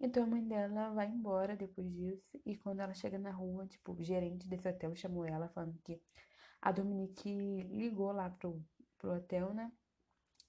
Então 0.00 0.24
a 0.24 0.26
mãe 0.26 0.46
dela 0.46 0.90
vai 0.90 1.08
embora 1.08 1.56
depois 1.56 1.90
disso 1.92 2.40
e 2.44 2.56
quando 2.56 2.80
ela 2.80 2.94
chega 2.94 3.18
na 3.18 3.30
rua, 3.30 3.66
tipo, 3.66 3.92
o 3.92 4.02
gerente 4.02 4.48
desse 4.48 4.68
hotel 4.68 4.94
chamou 4.94 5.24
ela 5.24 5.48
falando 5.48 5.78
que 5.82 6.00
a 6.60 6.72
Dominique 6.72 7.62
ligou 7.70 8.12
lá 8.12 8.30
pro, 8.30 8.62
pro 8.98 9.14
hotel, 9.14 9.52
né? 9.54 9.72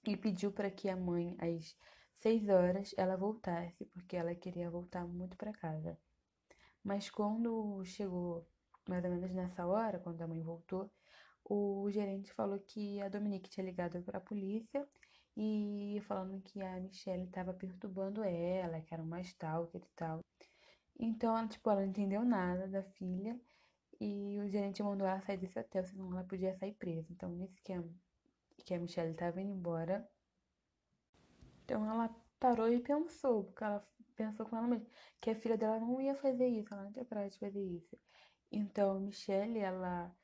E 0.06 0.16
pediu 0.16 0.52
para 0.52 0.70
que 0.70 0.88
a 0.88 0.96
mãe, 0.96 1.36
às 1.38 1.76
seis 2.18 2.48
horas, 2.48 2.94
ela 2.96 3.16
voltasse, 3.16 3.84
porque 3.86 4.16
ela 4.16 4.34
queria 4.34 4.70
voltar 4.70 5.06
muito 5.06 5.36
para 5.36 5.52
casa. 5.52 5.98
Mas 6.82 7.10
quando 7.10 7.84
chegou 7.84 8.46
mais 8.88 9.04
ou 9.04 9.10
menos 9.10 9.32
nessa 9.32 9.66
hora, 9.66 9.98
quando 9.98 10.22
a 10.22 10.26
mãe 10.26 10.42
voltou, 10.42 10.90
o 11.44 11.88
gerente 11.90 12.32
falou 12.32 12.58
que 12.60 13.00
a 13.02 13.08
Dominique 13.08 13.50
tinha 13.50 13.64
ligado 13.64 14.02
para 14.02 14.18
a 14.18 14.20
polícia 14.20 14.86
e 15.36 16.00
falando 16.06 16.40
que 16.42 16.60
a 16.62 16.80
Michelle 16.80 17.24
estava 17.24 17.52
perturbando 17.52 18.22
ela, 18.24 18.80
que 18.80 18.94
era 18.94 19.02
uma 19.02 19.20
stalker 19.20 19.82
e 19.82 19.88
tal. 19.94 20.20
Então, 20.98 21.46
tipo, 21.48 21.70
ela 21.70 21.82
não 21.82 21.88
entendeu 21.88 22.24
nada 22.24 22.66
da 22.68 22.82
filha 22.82 23.38
e 24.00 24.38
o 24.40 24.48
gerente 24.48 24.82
mandou 24.82 25.06
ela 25.06 25.20
sair 25.20 25.38
desse 25.38 25.58
hotel, 25.58 25.84
senão 25.84 26.10
ela 26.12 26.24
podia 26.24 26.54
sair 26.56 26.74
presa. 26.74 27.08
Então, 27.12 27.30
nesse 27.30 27.60
que 27.62 27.72
a, 27.72 27.82
que 28.64 28.74
a 28.74 28.78
Michelle 28.78 29.12
estava 29.12 29.40
indo 29.40 29.52
embora, 29.52 30.08
então 31.64 31.84
ela 31.88 32.08
parou 32.40 32.68
e 32.72 32.80
pensou, 32.80 33.44
porque 33.44 33.64
ela 33.64 33.86
pensou 34.14 34.46
com 34.46 34.56
ela 34.56 34.66
mesma 34.68 34.86
que 35.20 35.30
a 35.30 35.34
filha 35.34 35.56
dela 35.58 35.78
não 35.80 36.00
ia 36.00 36.14
fazer 36.14 36.46
isso, 36.48 36.72
ela 36.72 36.84
não 36.84 36.92
tinha 36.92 37.04
coragem 37.04 37.30
de 37.30 37.38
fazer 37.38 37.62
isso. 37.62 37.98
Então, 38.50 39.00
Michelle, 39.00 39.58
ela 39.58 40.14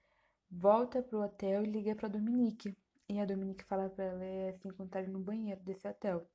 volta 0.51 1.03
pro 1.03 1.23
hotel 1.23 1.65
e 1.65 1.67
liga 1.67 1.95
pra 1.95 2.09
Dominique. 2.09 2.77
E 3.09 3.21
a 3.21 3.25
Dominique 3.25 3.65
fala 3.65 3.91
pra 3.91 4.05
ela 4.05 4.59
se 4.59 4.69
encontrar 4.69 5.07
no 5.07 5.21
banheiro 5.21 5.61
desse 5.63 5.87
hotel. 5.87 6.27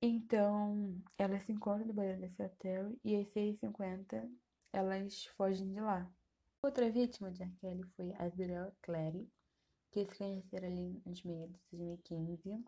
Então, 0.00 1.00
ela 1.16 1.38
se 1.40 1.52
encontra 1.52 1.86
no 1.86 1.94
banheiro 1.94 2.20
desse 2.20 2.42
hotel 2.42 2.96
e 3.04 3.16
às 3.16 3.28
6h50 3.28 4.28
elas 4.72 5.26
fogem 5.36 5.72
de 5.72 5.80
lá. 5.80 6.10
Outra 6.62 6.90
vítima 6.90 7.30
de 7.30 7.42
R. 7.42 7.82
foi 7.96 8.12
Azriel 8.18 8.72
Clary, 8.82 9.28
que 9.90 10.04
se 10.04 10.16
conheceram 10.16 10.68
ali 10.68 11.02
nos 11.04 11.22
meio 11.22 11.48
de 11.48 11.76
2015 11.76 12.64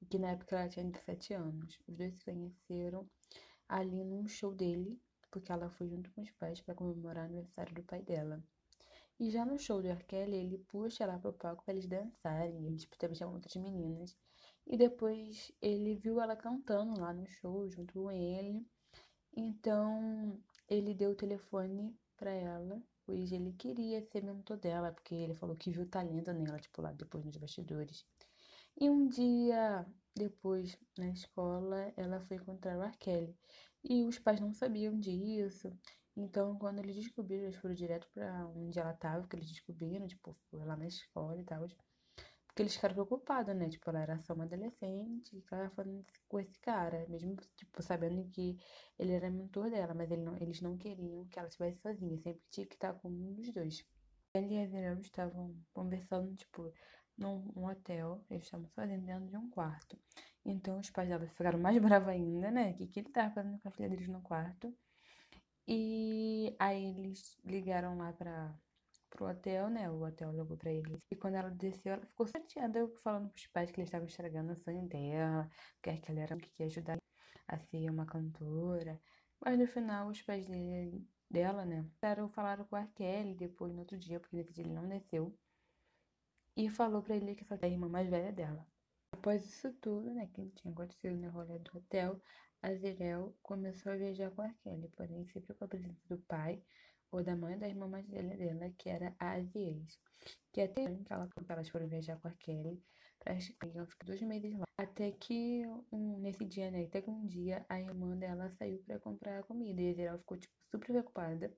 e 0.00 0.06
que 0.06 0.18
na 0.18 0.30
época 0.30 0.56
ela 0.56 0.68
tinha 0.68 0.84
17 0.84 1.34
anos. 1.34 1.78
Os 1.86 1.96
dois 1.96 2.14
se 2.14 2.24
conheceram 2.24 3.08
ali 3.68 4.04
num 4.04 4.26
show 4.26 4.54
dele, 4.54 5.00
porque 5.30 5.50
ela 5.50 5.70
foi 5.70 5.88
junto 5.88 6.10
com 6.12 6.22
os 6.22 6.30
pais 6.32 6.60
para 6.60 6.74
comemorar 6.74 7.24
o 7.24 7.26
aniversário 7.26 7.74
do 7.74 7.82
pai 7.82 8.02
dela. 8.02 8.42
E 9.18 9.30
já 9.30 9.44
no 9.44 9.58
show 9.58 9.82
do 9.82 9.88
R. 9.88 10.04
Kelly, 10.04 10.36
ele 10.36 10.58
puxa 10.58 11.04
ela 11.04 11.18
pro 11.18 11.32
palco 11.32 11.64
para 11.64 11.74
eles 11.74 11.86
dançarem. 11.86 12.66
Ele, 12.66 12.76
tipo, 12.76 12.96
também 12.98 13.16
chama 13.16 13.32
muitas 13.32 13.54
meninas. 13.56 14.16
E 14.66 14.76
depois 14.76 15.50
ele 15.60 15.94
viu 15.96 16.20
ela 16.20 16.36
cantando 16.36 17.00
lá 17.00 17.12
no 17.12 17.26
show 17.26 17.68
junto 17.68 17.94
com 17.94 18.10
ele. 18.10 18.66
Então 19.36 20.40
ele 20.68 20.94
deu 20.94 21.10
o 21.10 21.14
telefone 21.16 21.96
para 22.16 22.30
ela, 22.30 22.82
pois 23.06 23.32
ele 23.32 23.52
queria 23.52 24.02
ser 24.02 24.22
mentor 24.22 24.56
dela, 24.58 24.92
porque 24.92 25.14
ele 25.14 25.34
falou 25.34 25.56
que 25.56 25.70
viu 25.70 25.88
talento 25.88 26.32
nela, 26.32 26.58
tipo, 26.58 26.82
lá 26.82 26.92
depois 26.92 27.24
nos 27.24 27.36
bastidores. 27.36 28.04
E 28.80 28.88
um 28.90 29.08
dia 29.08 29.86
depois, 30.14 30.76
na 30.98 31.08
escola, 31.10 31.92
ela 31.96 32.20
foi 32.20 32.36
encontrar 32.36 32.76
o 32.78 32.82
R. 32.82 33.34
E 33.84 34.04
os 34.04 34.18
pais 34.18 34.40
não 34.40 34.52
sabiam 34.52 34.98
disso. 34.98 35.72
Então, 36.20 36.58
quando 36.58 36.80
eles 36.80 36.96
descobriram, 36.96 37.44
eles 37.44 37.56
foram 37.56 37.74
direto 37.76 38.08
pra 38.12 38.44
onde 38.48 38.76
ela 38.76 38.92
tava, 38.92 39.26
que 39.28 39.36
eles 39.36 39.48
descobriram, 39.48 40.04
tipo, 40.06 40.36
foi 40.50 40.64
lá 40.64 40.76
na 40.76 40.86
escola 40.88 41.40
e 41.40 41.44
tal. 41.44 41.64
Porque 42.46 42.62
eles 42.62 42.74
ficaram 42.74 42.94
preocupados, 42.94 43.54
né? 43.54 43.68
Tipo, 43.68 43.88
ela 43.90 44.00
era 44.00 44.18
só 44.18 44.34
uma 44.34 44.42
adolescente 44.44 45.36
e 45.36 45.44
ela 45.52 45.70
falando 45.70 46.04
com 46.28 46.40
esse 46.40 46.58
cara, 46.58 47.06
mesmo, 47.08 47.36
tipo, 47.56 47.80
sabendo 47.84 48.28
que 48.32 48.58
ele 48.98 49.12
era 49.12 49.30
mentor 49.30 49.70
dela, 49.70 49.94
mas 49.94 50.10
ele 50.10 50.22
não, 50.22 50.36
eles 50.38 50.60
não 50.60 50.76
queriam 50.76 51.24
que 51.28 51.38
ela 51.38 51.46
estivesse 51.46 51.80
sozinha, 51.80 52.18
sempre 52.18 52.42
tinha 52.50 52.66
que 52.66 52.74
estar 52.74 52.94
com 52.94 53.08
um 53.08 53.32
dos 53.34 53.52
dois. 53.52 53.86
Ele 54.34 54.54
e 54.56 54.62
a 54.64 54.66
Verão 54.66 55.00
estavam 55.00 55.54
conversando, 55.72 56.34
tipo, 56.34 56.72
num 57.16 57.48
um 57.54 57.66
hotel, 57.66 58.24
eles 58.28 58.42
estavam 58.44 58.66
sozinhos 58.70 59.04
dentro 59.04 59.28
de 59.28 59.36
um 59.36 59.48
quarto. 59.50 59.96
Então 60.44 60.80
os 60.80 60.90
pais 60.90 61.08
dela 61.08 61.28
ficaram 61.28 61.60
mais 61.60 61.78
bravos 61.80 62.08
ainda, 62.08 62.50
né? 62.50 62.72
O 62.72 62.74
que, 62.74 62.88
que 62.88 63.00
ele 63.00 63.10
tava 63.10 63.32
fazendo 63.34 63.60
com 63.60 63.68
a 63.68 63.70
filha 63.70 63.88
deles 63.88 64.08
no 64.08 64.20
quarto. 64.20 64.74
E 65.68 66.56
aí 66.58 66.98
eles 66.98 67.38
ligaram 67.44 67.98
lá 67.98 68.12
para 68.12 68.58
pro 69.10 69.26
hotel, 69.28 69.68
né? 69.68 69.90
O 69.90 70.02
hotel 70.02 70.30
ligou 70.32 70.56
pra 70.56 70.72
eles. 70.72 70.98
E 71.10 71.16
quando 71.16 71.34
ela 71.34 71.50
desceu, 71.50 71.92
ela 71.92 72.06
ficou 72.06 72.26
chateada 72.26 72.88
falando 73.02 73.28
pros 73.30 73.46
pais 73.48 73.70
que 73.70 73.78
eles 73.80 73.88
estavam 73.88 74.06
estragando 74.06 74.52
o 74.52 74.56
sonho 74.56 74.88
dela, 74.88 75.48
que 75.82 75.90
ela 75.90 76.20
era 76.20 76.36
que 76.36 76.50
ia 76.62 76.66
ajudar 76.66 76.98
a 77.46 77.58
ser 77.58 77.90
uma 77.90 78.06
cantora. 78.06 79.00
Mas 79.44 79.58
no 79.58 79.66
final, 79.66 80.08
os 80.08 80.22
pais 80.22 80.46
dele, 80.46 81.06
dela, 81.30 81.64
né? 81.64 81.84
Falaram 82.32 82.64
com 82.64 82.76
a 82.76 82.86
Kelly 82.86 83.34
depois, 83.34 83.72
no 83.72 83.80
outro 83.80 83.98
dia, 83.98 84.18
porque 84.20 84.36
ele 84.36 84.72
não 84.72 84.88
desceu 84.88 85.36
e 86.56 86.68
falou 86.68 87.02
para 87.02 87.14
ele 87.16 87.34
que 87.36 87.44
essa 87.44 87.54
é 87.54 87.66
a 87.66 87.68
irmã 87.68 87.88
mais 87.88 88.08
velha 88.08 88.32
dela. 88.32 88.66
Após 89.12 89.44
isso 89.44 89.72
tudo, 89.74 90.12
né, 90.12 90.26
que 90.34 90.46
tinha 90.50 90.72
acontecido 90.72 91.16
no 91.16 91.30
rolê 91.30 91.58
do 91.58 91.78
hotel, 91.78 92.20
Azirel 92.62 93.36
começou 93.42 93.92
a 93.92 93.96
viajar 93.96 94.30
com 94.32 94.42
a 94.42 94.52
Kelly, 94.54 94.88
porém 94.96 95.26
sempre 95.26 95.54
com 95.54 95.64
a 95.64 95.68
presença 95.68 96.00
do 96.08 96.18
pai 96.18 96.62
ou 97.10 97.22
da 97.22 97.36
mãe 97.36 97.58
da 97.58 97.68
irmã 97.68 97.88
mais 97.88 98.06
velha 98.08 98.36
dela, 98.36 98.70
que 98.76 98.88
era 98.88 99.14
a 99.18 99.32
Aziez. 99.32 99.98
Que 100.52 100.62
até 100.62 100.84
que 100.84 101.12
ela, 101.12 101.28
elas 101.48 101.68
foram 101.68 101.88
viajar 101.88 102.18
com 102.20 102.28
a 102.28 102.32
Kelly, 102.32 102.82
praticamente 103.18 103.90
ficou 103.90 104.06
dois 104.06 104.22
meses 104.22 104.58
lá. 104.58 104.64
Até 104.76 105.12
que 105.12 105.62
um, 105.90 106.18
nesse 106.18 106.44
dia, 106.44 106.70
né, 106.70 106.84
até 106.84 107.00
que 107.00 107.10
um 107.10 107.26
dia 107.26 107.64
a 107.68 107.80
irmã 107.80 108.16
dela 108.16 108.50
saiu 108.58 108.78
para 108.84 108.98
comprar 108.98 109.42
comida 109.44 109.80
e 109.80 109.88
a 109.88 109.90
Azirel 109.90 110.18
ficou 110.18 110.36
tipo, 110.36 110.54
super 110.70 110.86
preocupada, 110.86 111.52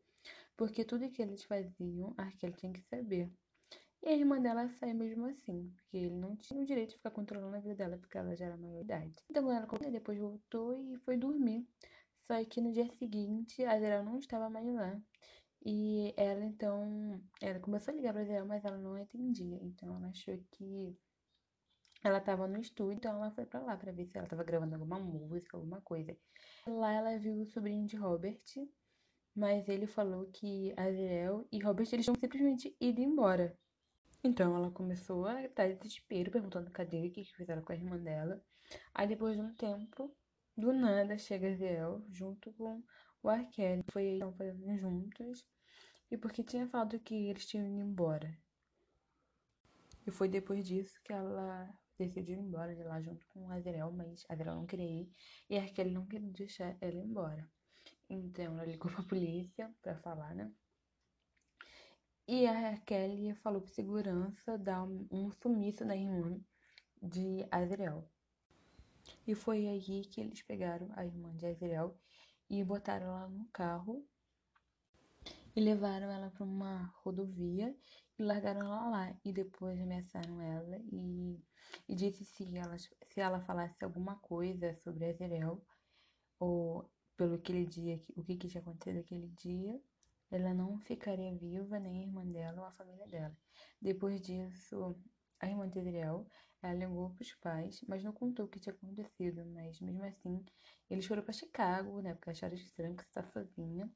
porque 0.57 0.85
tudo 0.85 1.11
que 1.11 1.23
eles 1.23 1.43
faziam, 1.45 2.15
a 2.17 2.31
Kelly 2.33 2.55
tinha 2.55 2.73
que 2.73 2.83
saber. 2.83 3.31
E 4.03 4.09
a 4.09 4.13
irmã 4.13 4.41
dela 4.41 4.69
saiu 4.69 4.95
mesmo 4.95 5.27
assim, 5.27 5.71
porque 5.77 5.97
ele 5.99 6.17
não 6.17 6.35
tinha 6.35 6.63
o 6.63 6.65
direito 6.65 6.91
de 6.91 6.97
ficar 6.97 7.11
controlando 7.11 7.55
a 7.57 7.61
vida 7.61 7.75
dela, 7.75 7.99
porque 7.99 8.17
ela 8.17 8.35
já 8.35 8.47
era 8.47 8.57
maior 8.57 8.81
idade. 8.81 9.15
Então 9.29 9.53
ela 9.53 9.67
depois 9.91 10.19
voltou 10.19 10.75
e 10.75 10.97
foi 10.99 11.17
dormir. 11.19 11.69
Só 12.27 12.43
que 12.45 12.61
no 12.61 12.73
dia 12.73 12.87
seguinte, 12.87 13.63
a 13.65 13.79
Zerel 13.79 14.05
não 14.05 14.19
estava 14.19 14.49
mais 14.49 14.67
lá. 14.75 14.99
E 15.63 16.15
ela 16.17 16.45
então, 16.45 17.21
ela 17.43 17.61
começou 17.61 17.93
a 17.93 17.97
ligar 17.97 18.15
pra 18.15 18.25
Zerel, 18.25 18.47
mas 18.47 18.65
ela 18.65 18.79
não 18.79 18.95
atendia. 18.95 19.59
Então 19.63 19.95
ela 19.97 20.09
achou 20.09 20.39
que 20.53 20.97
ela 22.03 22.19
estava 22.19 22.49
no 22.49 22.59
estúdio, 22.59 22.95
então 22.95 23.15
ela 23.17 23.31
foi 23.33 23.45
para 23.45 23.61
lá 23.61 23.77
para 23.77 23.93
ver 23.93 24.07
se 24.07 24.17
ela 24.17 24.25
estava 24.27 24.43
gravando 24.43 24.75
alguma 24.75 24.99
música, 24.99 25.59
alguma 25.59 25.83
coisa. 25.83 26.17
Lá 26.67 26.93
ela 26.93 27.19
viu 27.19 27.35
o 27.43 27.47
sobrinho 27.47 27.87
de 27.87 27.97
Robert, 27.97 28.41
mas 29.35 29.69
ele 29.69 29.87
falou 29.87 30.27
que 30.33 30.73
a 30.77 30.91
Zerel 30.91 31.47
e 31.53 31.59
Robert 31.59 31.89
eles 31.93 32.07
tinham 32.07 32.19
simplesmente 32.19 32.75
ido 32.81 33.03
embora. 33.03 33.55
Então 34.23 34.55
ela 34.55 34.71
começou 34.71 35.27
a 35.27 35.43
estar 35.45 35.67
de 35.69 35.77
desespero, 35.77 36.31
perguntando 36.31 36.71
cadê, 36.71 37.07
o 37.07 37.11
que, 37.11 37.25
fizeram 37.25 37.63
com 37.63 37.73
a 37.73 37.75
irmã 37.75 37.97
dela. 37.99 38.43
Aí 38.95 39.07
depois 39.07 39.35
de 39.35 39.43
um 39.43 39.55
tempo, 39.55 40.15
do 40.57 40.73
nada 40.73 41.17
chega 41.17 41.55
Ziel 41.55 42.05
junto 42.11 42.53
com 42.53 42.83
o 43.23 43.29
Arkelly. 43.29 43.83
Foi 43.91 44.03
eles 44.03 44.15
estavam 44.15 44.35
fazendo 44.37 44.79
juntos. 44.79 45.47
E 46.11 46.19
porque 46.19 46.45
tinha 46.45 46.69
falado 46.69 47.01
que 47.01 47.15
eles 47.15 47.47
tinham 47.47 47.67
ido 47.67 47.81
embora. 47.81 48.37
E 50.07 50.11
foi 50.11 50.29
depois 50.29 50.67
disso 50.67 51.01
que 51.03 51.13
ela 51.13 51.73
decidiu 51.97 52.37
ir 52.37 52.43
embora 52.43 52.75
de 52.75 52.83
lá 52.83 53.01
junto 53.01 53.27
com 53.29 53.51
Azrael, 53.51 53.93
mas 53.93 54.25
Azrael 54.29 54.57
não 54.57 54.67
queria 54.67 55.03
ir. 55.03 55.13
E 55.49 55.57
Arkelly 55.57 55.93
não 55.93 56.07
queria 56.07 56.31
deixar 56.33 56.77
ela 56.81 56.95
ir 56.95 57.05
embora. 57.05 57.49
Então 58.09 58.55
ela 58.55 58.67
ligou 58.67 58.91
pra 58.91 59.03
polícia 59.05 59.73
pra 59.81 59.97
falar, 59.97 60.35
né? 60.35 60.53
E 62.33 62.47
a 62.47 62.77
Kelly 62.87 63.35
falou 63.35 63.61
para 63.61 63.73
segurança 63.73 64.57
dar 64.57 64.85
um 64.85 65.33
sumiço 65.33 65.85
da 65.85 65.97
irmã 65.97 66.39
de 67.03 67.45
Azriel. 67.51 68.09
E 69.27 69.35
foi 69.35 69.67
aí 69.67 70.05
que 70.05 70.21
eles 70.21 70.41
pegaram 70.41 70.89
a 70.95 71.05
irmã 71.05 71.35
de 71.35 71.45
Azriel 71.45 71.99
e 72.49 72.63
botaram 72.63 73.07
ela 73.07 73.29
no 73.29 73.47
carro 73.47 74.07
e 75.57 75.61
levaram 75.61 76.09
ela 76.09 76.31
para 76.31 76.45
uma 76.45 76.95
rodovia 77.03 77.77
e 78.17 78.23
largaram 78.23 78.61
ela 78.61 78.89
lá. 78.89 79.21
E 79.25 79.33
depois 79.33 79.81
ameaçaram 79.81 80.41
ela 80.41 80.79
e, 80.93 81.37
e 81.89 81.97
disse 81.97 82.25
se 82.25 82.57
ela, 82.57 82.79
se 82.79 83.21
ela 83.21 83.41
falasse 83.41 83.85
alguma 83.85 84.15
coisa 84.21 84.73
sobre 84.77 85.07
Azriel 85.07 85.61
ou 86.39 86.89
pelo 87.17 87.35
aquele 87.35 87.67
dia, 87.67 88.01
o 88.15 88.23
que, 88.23 88.37
que 88.37 88.47
tinha 88.47 88.61
acontecido 88.61 89.01
aquele 89.01 89.27
dia, 89.31 89.83
ela 90.31 90.55
não 90.55 90.79
ficaria 90.79 91.35
viva, 91.37 91.79
nem 91.79 92.01
a 92.01 92.03
irmã 92.07 92.25
dela 92.27 92.63
ou 92.63 92.67
a 92.67 92.73
família 92.73 93.07
dela. 93.09 93.37
Depois 93.81 94.21
disso, 94.21 94.97
A 95.41 95.49
irmã 95.49 95.69
de 95.69 95.79
Adriel, 95.81 96.27
ela 96.63 96.75
ligou 96.75 97.11
para 97.11 97.23
os 97.23 97.35
pais, 97.35 97.81
mas 97.89 98.03
não 98.05 98.13
contou 98.13 98.47
o 98.47 98.49
que 98.49 98.61
tinha 98.61 98.75
acontecido. 98.75 99.45
Mas 99.47 99.81
mesmo 99.81 100.05
assim, 100.05 100.45
eles 100.91 101.07
foram 101.07 101.23
para 101.23 101.33
Chicago, 101.33 102.01
né? 102.01 102.15
Porque 102.15 102.31
acharam 102.31 102.55
estranho 102.55 102.97
que 102.97 103.05
você 103.05 103.11
tá 103.13 103.25
sozinha. 103.25 103.91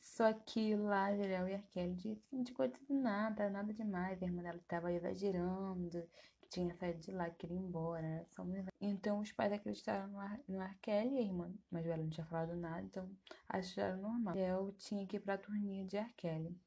Só 0.00 0.32
que 0.32 0.74
lá 0.76 1.08
Adriel 1.08 1.48
e 1.48 1.54
a 1.54 1.62
Kelly 1.62 1.94
disse 1.94 2.26
que 2.28 2.36
não 2.36 2.44
tinha 2.44 2.54
acontecido 2.54 2.94
nada, 2.94 3.50
nada 3.50 3.72
demais. 3.74 4.22
A 4.22 4.26
irmã 4.26 4.42
dela 4.42 4.58
estava 4.58 4.92
exagerando, 4.92 6.08
tinha 6.50 6.74
saído 6.74 7.00
de 7.00 7.10
lá, 7.12 7.28
que 7.30 7.36
queria 7.36 7.56
ir 7.56 7.60
embora, 7.60 8.26
só 8.30 8.44
Então 8.80 9.20
os 9.20 9.32
pais 9.32 9.52
acreditaram 9.52 10.08
no, 10.08 10.18
Ar 10.18 10.40
no 10.48 10.58
Kelly, 10.80 11.18
a 11.18 11.22
irmã 11.22 11.52
mas 11.70 11.86
ela 11.86 11.96
não 11.98 12.10
tinha 12.10 12.26
falado 12.26 12.56
nada, 12.56 12.82
então 12.82 13.10
acharam 13.48 13.98
normal. 14.00 14.32
Adriel 14.32 14.72
tinha 14.78 15.06
que 15.06 15.16
ir 15.16 15.20
para 15.20 15.34
a 15.34 15.38
turnê 15.38 15.84
de 15.84 15.96
R. 15.96 16.12
Kelly 16.16 16.58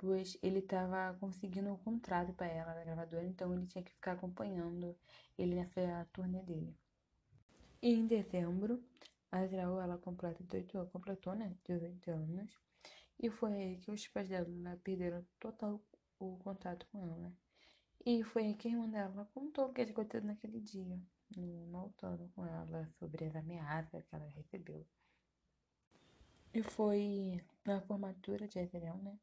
pois 0.00 0.38
ele 0.42 0.60
estava 0.60 1.14
conseguindo 1.20 1.70
um 1.70 1.76
contrato 1.76 2.32
para 2.32 2.46
ela 2.46 2.72
da 2.72 2.82
gravadora, 2.82 3.26
então 3.26 3.52
ele 3.52 3.66
tinha 3.66 3.84
que 3.84 3.92
ficar 3.92 4.12
acompanhando 4.12 4.96
ele 5.38 5.54
nessa 5.54 6.08
turnê 6.10 6.42
dele. 6.42 6.74
E 7.82 7.92
em 7.92 8.06
dezembro, 8.06 8.82
a 9.30 9.40
Azrael 9.40 9.78
ela 9.78 9.98
completa 9.98 10.42
18, 10.42 10.90
completou, 10.90 11.34
né, 11.34 11.54
18 11.64 12.10
anos, 12.12 12.58
e 13.18 13.28
foi 13.28 13.52
aí 13.52 13.76
que 13.76 13.90
os 13.90 14.08
pais 14.08 14.30
dela 14.30 14.46
perderam 14.82 15.22
total 15.38 15.78
o 16.18 16.38
contato 16.38 16.86
com 16.90 17.06
ela. 17.06 17.30
E 18.04 18.22
foi 18.24 18.54
que 18.54 18.68
a 18.68 18.70
irmã 18.70 18.88
dela 18.88 19.28
contou 19.34 19.66
o 19.66 19.72
que 19.72 19.82
acontecido 19.82 20.26
naquele 20.26 20.60
dia, 20.60 21.00
no, 21.36 21.66
no 21.66 21.82
outono 21.82 22.30
com 22.34 22.46
ela, 22.46 22.88
sobre 22.98 23.26
as 23.26 23.36
ameaças 23.36 24.04
que 24.06 24.14
ela 24.14 24.26
recebeu. 24.28 24.86
E 26.52 26.62
foi 26.62 27.44
na 27.64 27.80
formatura 27.82 28.48
de 28.48 28.58
Azrael, 28.58 28.96
né, 28.98 29.18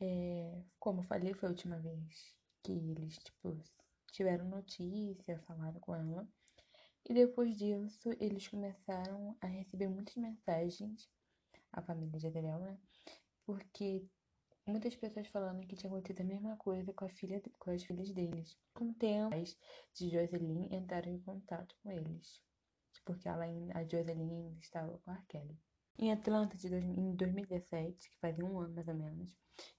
é, 0.00 0.62
como 0.78 1.00
eu 1.00 1.04
falei, 1.04 1.32
foi 1.32 1.48
a 1.48 1.52
última 1.52 1.78
vez 1.78 2.36
que 2.62 2.72
eles, 2.72 3.18
tipo, 3.18 3.56
tiveram 4.12 4.46
notícia, 4.46 5.38
falaram 5.46 5.80
com 5.80 5.94
ela. 5.94 6.28
E 7.08 7.14
depois 7.14 7.56
disso, 7.56 8.10
eles 8.20 8.46
começaram 8.48 9.36
a 9.40 9.46
receber 9.46 9.88
muitas 9.88 10.16
mensagens, 10.16 11.08
a 11.72 11.80
família 11.80 12.18
de 12.18 12.26
Adriel, 12.26 12.58
né? 12.58 12.78
Porque 13.44 14.04
muitas 14.66 14.96
pessoas 14.96 15.26
falando 15.28 15.66
que 15.66 15.76
tinha 15.76 15.90
acontecido 15.90 16.20
a 16.22 16.24
mesma 16.24 16.56
coisa 16.56 16.92
com, 16.92 17.04
a 17.04 17.08
filha, 17.08 17.40
com 17.58 17.70
as 17.70 17.84
filhas 17.84 18.10
deles. 18.12 18.56
Com 18.74 18.90
o 18.90 18.94
tempo, 18.94 19.36
de 19.94 20.10
Jocelyn 20.10 20.68
entraram 20.70 21.12
em 21.12 21.20
contato 21.20 21.74
com 21.82 21.90
eles. 21.90 22.42
Porque 23.04 23.28
ela, 23.28 23.44
a 23.74 23.82
Jocelyn 23.84 24.56
estava 24.60 24.98
com 24.98 25.10
a 25.10 25.22
Kelly. 25.28 25.56
Em 25.98 26.12
Atlanta, 26.12 26.56
de 26.56 26.68
dois, 26.68 26.84
em 26.84 27.14
2017, 27.14 28.10
que 28.10 28.18
fazia 28.18 28.44
um 28.44 28.58
ano 28.58 28.74
mais 28.74 28.88
ou 28.88 28.94
menos, 28.94 29.34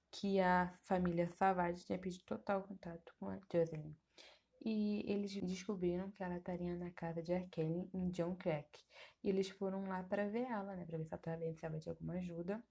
que 0.09 0.39
a 0.39 0.73
família 0.83 1.29
Savage 1.33 1.85
tinha 1.85 1.99
pedido 1.99 2.23
total 2.23 2.63
contato 2.63 3.13
com 3.19 3.29
a 3.29 3.39
Jocelyn. 3.51 3.95
E 4.65 5.03
eles 5.05 5.33
descobriram 5.43 6.09
que 6.11 6.23
ela 6.23 6.37
estaria 6.37 6.75
na 6.75 6.89
casa 6.91 7.21
de 7.21 7.33
Arkellen 7.33 7.89
em 7.93 8.09
John 8.09 8.35
Crack. 8.35 8.67
E 9.23 9.29
eles 9.29 9.49
foram 9.49 9.83
lá 9.87 10.01
para 10.03 10.27
ver 10.27 10.45
ela, 10.49 10.75
né? 10.75 10.85
Para 10.85 10.97
ver 10.97 11.05
se 11.05 11.13
ela 11.13 11.21
precisava 11.21 11.79
de 11.79 11.89
alguma 11.89 12.13
ajuda. 12.13 12.63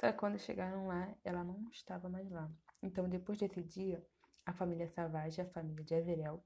Só 0.00 0.12
que 0.12 0.18
quando 0.18 0.38
chegaram 0.38 0.86
lá, 0.86 1.14
ela 1.24 1.42
não 1.42 1.68
estava 1.70 2.08
mais 2.08 2.30
lá. 2.30 2.50
Então, 2.82 3.08
depois 3.08 3.38
desse 3.38 3.62
dia, 3.62 4.04
a 4.44 4.52
família 4.52 4.88
Savage, 4.88 5.40
a 5.40 5.46
família 5.46 5.84
de 5.84 5.94
Azerel, 5.94 6.44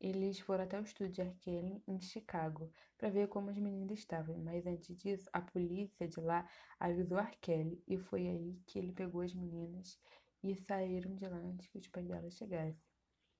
eles 0.00 0.38
foram 0.38 0.62
até 0.62 0.78
o 0.78 0.84
estúdio 0.84 1.34
de 1.40 1.50
R. 1.50 1.82
em 1.88 2.00
Chicago 2.00 2.72
para 2.96 3.10
ver 3.10 3.26
como 3.26 3.50
as 3.50 3.58
meninas 3.58 3.98
estavam, 3.98 4.38
mas 4.38 4.64
antes 4.64 4.96
disso, 4.96 5.28
a 5.32 5.40
polícia 5.40 6.06
de 6.06 6.20
lá 6.20 6.48
avisou 6.78 7.18
R. 7.18 7.36
Kelly 7.40 7.82
e 7.86 7.98
foi 7.98 8.28
aí 8.28 8.62
que 8.64 8.78
ele 8.78 8.92
pegou 8.92 9.22
as 9.22 9.34
meninas 9.34 9.98
e 10.44 10.54
saíram 10.54 11.16
de 11.16 11.26
lá 11.26 11.38
antes 11.38 11.66
que 11.66 11.78
os 11.78 11.88
pais 11.88 12.06
delas 12.06 12.34
chegassem. 12.34 12.80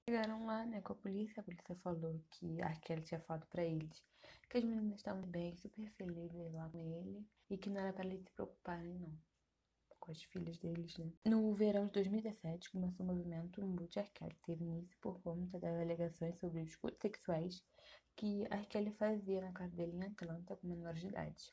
Chegaram 0.08 0.46
lá, 0.46 0.66
né, 0.66 0.80
com 0.80 0.94
a 0.94 0.96
polícia, 0.96 1.40
a 1.40 1.44
polícia 1.44 1.76
falou 1.76 2.20
que 2.30 2.60
R. 2.60 2.80
Kelly 2.80 3.02
tinha 3.02 3.20
falado 3.20 3.46
para 3.46 3.62
eles 3.62 4.04
que 4.50 4.58
as 4.58 4.64
meninas 4.64 4.96
estavam 4.96 5.22
bem, 5.22 5.54
super 5.54 5.88
felizes 5.90 6.52
lá 6.52 6.68
com 6.70 6.78
ele 6.78 7.24
e 7.50 7.56
que 7.56 7.70
não 7.70 7.80
era 7.80 7.92
para 7.92 8.06
eles 8.06 8.22
se 8.24 8.32
preocuparem, 8.32 8.98
não 8.98 9.27
com 10.08 10.12
as 10.12 10.22
filhas 10.22 10.58
deles, 10.58 10.96
né? 10.96 11.12
No 11.26 11.52
verão 11.52 11.86
de 11.86 11.92
2017, 11.92 12.70
começou 12.70 13.04
o 13.04 13.08
movimento 13.08 13.60
Multi 13.60 14.02
Kelly. 14.14 14.34
Teve 14.46 14.64
início 14.64 14.96
por 15.02 15.20
conta 15.20 15.58
das 15.58 15.78
alegações 15.78 16.38
sobre 16.38 16.62
os 16.62 16.74
cultos 16.76 17.00
sexuais 17.02 17.62
que. 18.16 18.44
Kelly 18.70 18.90
fazia 18.92 19.42
na 19.42 19.52
casa 19.52 19.76
dele 19.76 19.92
em 19.94 20.04
Atlanta 20.04 20.56
com 20.56 20.66
menores 20.66 21.02
de 21.02 21.08
idade. 21.08 21.52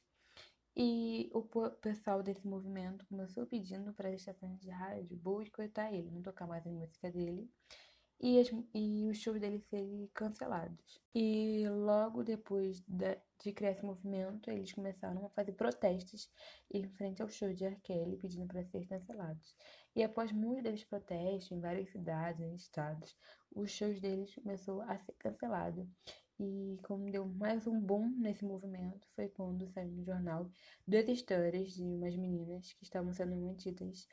E 0.73 1.29
o 1.33 1.41
pessoal 1.81 2.23
desse 2.23 2.47
movimento 2.47 3.05
começou 3.07 3.45
pedindo 3.45 3.93
para 3.93 4.07
as 4.07 4.15
estações 4.15 4.59
de 4.61 4.69
rádio 4.69 5.17
boicotar 5.17 5.93
ele, 5.93 6.11
não 6.11 6.21
tocar 6.21 6.47
mais 6.47 6.65
a 6.65 6.69
música 6.69 7.11
dele 7.11 7.49
e, 8.19 8.39
as, 8.39 8.49
e 8.73 9.07
os 9.07 9.17
shows 9.17 9.39
dele 9.39 9.59
serem 9.59 10.09
cancelados. 10.13 11.01
E 11.13 11.67
logo 11.69 12.23
depois 12.23 12.81
de, 12.87 13.17
criar 13.53 13.71
esse 13.71 13.85
movimento, 13.85 14.49
eles 14.49 14.73
começaram 14.73 15.25
a 15.25 15.29
fazer 15.29 15.53
protestos 15.53 16.29
em 16.73 16.87
frente 16.89 17.21
ao 17.21 17.29
show 17.29 17.53
de 17.53 17.65
R. 17.65 17.75
Kelly, 17.83 18.17
pedindo 18.17 18.47
para 18.47 18.65
ser 18.65 18.87
cancelados. 18.87 19.55
E 19.95 20.03
após 20.03 20.31
muitos 20.31 20.63
desses 20.63 20.85
protestos 20.85 21.51
em 21.51 21.59
várias 21.59 21.89
cidades 21.89 22.41
e 22.41 22.55
estados, 22.55 23.15
os 23.53 23.71
shows 23.71 23.99
deles 23.99 24.33
começou 24.35 24.81
a 24.81 24.97
ser 24.99 25.13
cancelado. 25.13 25.87
E 26.37 26.77
como 26.83 27.09
deu 27.09 27.25
mais 27.25 27.65
um 27.65 27.79
boom 27.79 28.09
nesse 28.17 28.43
movimento, 28.43 29.07
foi 29.15 29.29
quando 29.29 29.69
saiu 29.69 29.91
no 29.91 30.03
jornal 30.03 30.49
duas 30.85 31.07
histórias 31.07 31.73
de 31.73 31.83
umas 31.83 32.15
meninas 32.17 32.73
que 32.73 32.83
estavam 32.83 33.13
sendo 33.13 33.37
mantidas 33.37 34.05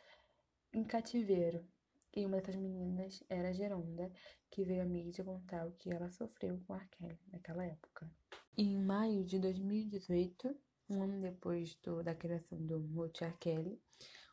em 0.73 0.85
cativeiro 0.85 1.67
e 2.15 2.27
uma 2.27 2.37
dessas 2.37 2.57
meninas 2.57 3.23
era 3.29 3.49
a 3.49 3.53
Geronda, 3.53 4.11
que 4.51 4.65
veio 4.65 4.83
à 4.83 4.85
mídia 4.85 5.25
contar 5.25 5.67
o 5.67 5.73
que 5.73 5.91
ela 5.91 6.11
sofreu 6.11 6.61
com 6.67 6.75
Arkelle 6.75 7.19
naquela 7.31 7.65
época. 7.65 8.11
Em 8.57 8.79
maio 8.79 9.25
de 9.25 9.39
2018, 9.39 10.55
um 10.91 11.03
ano 11.03 11.21
depois 11.21 11.75
do, 11.83 12.03
da 12.03 12.15
criação 12.15 12.59
do 12.67 12.81
Multi 12.81 13.25
Arkelle, 13.25 13.81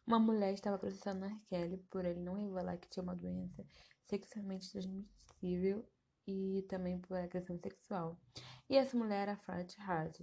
uma 0.05 0.19
mulher 0.19 0.53
estava 0.53 0.77
processando 0.77 1.25
Arkelle 1.25 1.77
por 1.89 2.03
ele 2.03 2.19
não 2.19 2.33
revelar 2.33 2.77
que 2.77 2.89
tinha 2.89 3.03
uma 3.03 3.15
doença 3.15 3.65
sexualmente 4.07 4.71
transmissível 4.71 5.85
e 6.27 6.65
também 6.67 6.99
por 6.99 7.15
agressão 7.15 7.57
sexual. 7.59 8.19
E 8.69 8.75
essa 8.75 8.97
mulher 8.97 9.21
era 9.21 9.37
Frat 9.37 9.75
Hart, 9.79 10.19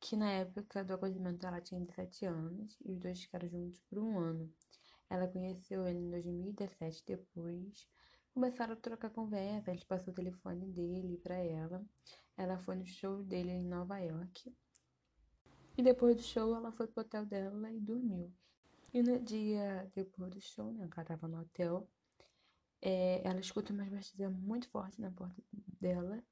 que 0.00 0.16
na 0.16 0.30
época 0.30 0.84
do 0.84 0.94
acontecimento 0.94 1.46
ela 1.46 1.60
tinha 1.60 1.80
17 1.80 2.26
anos 2.26 2.76
e 2.84 2.92
os 2.92 2.98
dois 2.98 3.20
ficaram 3.20 3.48
juntos 3.48 3.80
por 3.88 3.98
um 3.98 4.18
ano. 4.18 4.52
Ela 5.10 5.26
conheceu 5.28 5.86
ele 5.86 5.98
em 5.98 6.10
2017 6.10 7.04
depois. 7.06 7.88
Começaram 8.32 8.74
a 8.74 8.76
trocar 8.76 9.10
conversa, 9.10 9.70
ele 9.70 9.84
passou 9.84 10.12
o 10.12 10.16
telefone 10.16 10.66
dele 10.66 11.18
para 11.18 11.36
ela. 11.36 11.84
Ela 12.36 12.58
foi 12.58 12.76
no 12.76 12.86
show 12.86 13.22
dele 13.22 13.50
em 13.50 13.64
Nova 13.64 13.98
York. 13.98 14.54
E 15.76 15.82
depois 15.82 16.16
do 16.16 16.22
show, 16.22 16.54
ela 16.54 16.72
foi 16.72 16.86
pro 16.86 17.02
hotel 17.02 17.24
dela 17.24 17.70
e 17.72 17.80
dormiu. 17.80 18.32
E 18.92 19.02
no 19.02 19.18
dia 19.20 19.90
depois 19.94 20.30
do 20.30 20.40
show, 20.40 20.72
né, 20.72 20.88
ela 20.92 21.04
tava 21.04 21.28
no 21.28 21.40
hotel, 21.40 21.88
é, 22.80 23.20
ela 23.26 23.40
escuta 23.40 23.72
umas 23.72 23.88
batidas 23.88 24.32
muito 24.32 24.68
fortes 24.70 24.98
na 24.98 25.10
porta 25.10 25.42
dela. 25.80 26.22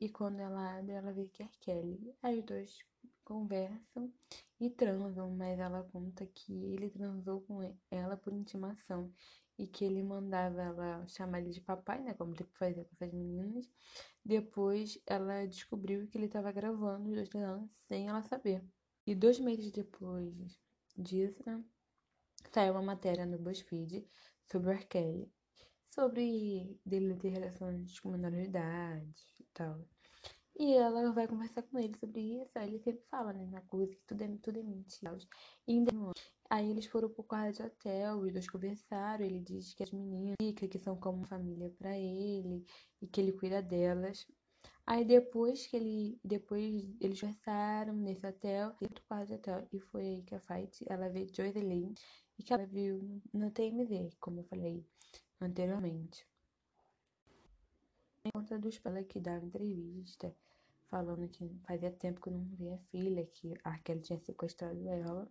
E 0.00 0.08
quando 0.08 0.38
ela 0.38 0.78
abre, 0.78 0.92
ela 0.92 1.12
vê 1.12 1.26
que 1.26 1.42
é 1.42 1.48
Kelly. 1.60 2.14
Aí 2.22 2.38
os 2.38 2.44
dois 2.44 2.78
conversam 3.24 4.12
e 4.60 4.70
transam, 4.70 5.28
mas 5.32 5.58
ela 5.58 5.82
conta 5.92 6.24
que 6.24 6.52
ele 6.52 6.88
transou 6.88 7.40
com 7.40 7.60
ela 7.90 8.16
por 8.16 8.32
intimação 8.32 9.12
e 9.58 9.66
que 9.66 9.84
ele 9.84 10.00
mandava 10.04 10.62
ela 10.62 11.08
chamar 11.08 11.40
ele 11.40 11.50
de 11.50 11.60
papai, 11.60 12.00
né, 12.00 12.14
como 12.14 12.32
ele 12.32 12.44
fazia 12.54 12.84
com 12.84 12.90
essas 12.94 13.12
meninas. 13.12 13.68
Depois 14.24 15.00
ela 15.04 15.44
descobriu 15.46 16.06
que 16.06 16.16
ele 16.16 16.26
estava 16.26 16.52
gravando 16.52 17.08
os 17.08 17.16
dois 17.16 17.28
transando 17.28 17.68
sem 17.88 18.08
ela 18.08 18.22
saber. 18.22 18.64
E 19.04 19.16
dois 19.16 19.40
meses 19.40 19.72
depois 19.72 20.60
disso, 20.96 21.42
né, 21.44 21.60
saiu 22.52 22.74
uma 22.74 22.82
matéria 22.82 23.26
no 23.26 23.36
BuzzFeed 23.36 24.06
sobre 24.46 24.74
o. 24.74 24.86
Kelly, 24.86 25.28
sobre 25.90 26.80
dele 26.86 27.16
ter 27.16 27.30
relações 27.30 27.98
com 27.98 28.10
menores 28.10 28.42
de 28.42 28.48
idade 28.48 29.37
tal. 29.58 29.84
E 30.58 30.74
ela 30.74 31.12
vai 31.12 31.28
conversar 31.28 31.62
com 31.62 31.78
ele 31.78 31.96
sobre 31.98 32.20
isso. 32.42 32.58
Aí 32.58 32.68
ele 32.68 32.78
sempre 32.80 33.02
fala, 33.10 33.32
né, 33.32 33.46
na 33.46 33.60
coisa, 33.62 33.94
que 33.94 34.02
tudo 34.06 34.22
é, 34.22 34.28
tudo 34.42 34.58
é 34.58 34.62
mentira. 34.62 35.16
E 35.68 35.84
aí 36.50 36.70
eles 36.70 36.86
foram 36.86 37.08
pro 37.10 37.24
quarto 37.24 37.56
de 37.56 37.62
hotel, 37.62 38.18
os 38.18 38.32
dois 38.32 38.48
conversaram. 38.50 39.24
Ele 39.24 39.40
diz 39.40 39.74
que 39.74 39.82
as 39.82 39.92
meninas 39.92 40.36
que 40.58 40.78
são 40.78 40.96
como 40.98 41.26
família 41.26 41.70
para 41.78 41.96
ele 41.98 42.64
e 43.00 43.06
que 43.06 43.20
ele 43.20 43.32
cuida 43.32 43.62
delas. 43.62 44.26
Aí 44.86 45.04
depois 45.04 45.66
que 45.66 45.76
ele. 45.76 46.20
Depois 46.24 46.64
eles 47.00 47.20
conversaram 47.20 47.94
nesse 47.94 48.26
hotel, 48.26 48.74
quarto 49.06 49.28
de 49.28 49.34
hotel. 49.34 49.68
E 49.72 49.80
foi 49.80 50.02
aí 50.02 50.22
que 50.22 50.34
a 50.34 50.40
Fight 50.40 50.84
ela 50.88 51.08
vê 51.08 51.26
Lane 51.62 51.94
e 52.38 52.42
que 52.42 52.52
ela 52.52 52.66
viu 52.66 53.22
no 53.32 53.50
TMZ, 53.50 54.16
como 54.20 54.40
eu 54.40 54.44
falei 54.44 54.84
anteriormente. 55.40 56.26
Conta 58.32 58.58
dos 58.58 58.78
pela 58.78 59.02
que 59.02 59.20
dava 59.20 59.44
entrevista 59.44 60.34
falando 60.88 61.28
que 61.28 61.48
fazia 61.66 61.90
tempo 61.90 62.20
que 62.20 62.30
não 62.30 62.44
via 62.44 62.74
a 62.74 62.78
filha, 62.90 63.26
que 63.26 63.54
a 63.62 63.78
Kelly 63.78 64.00
tinha 64.00 64.18
sequestrado 64.18 64.88
ela. 64.88 65.30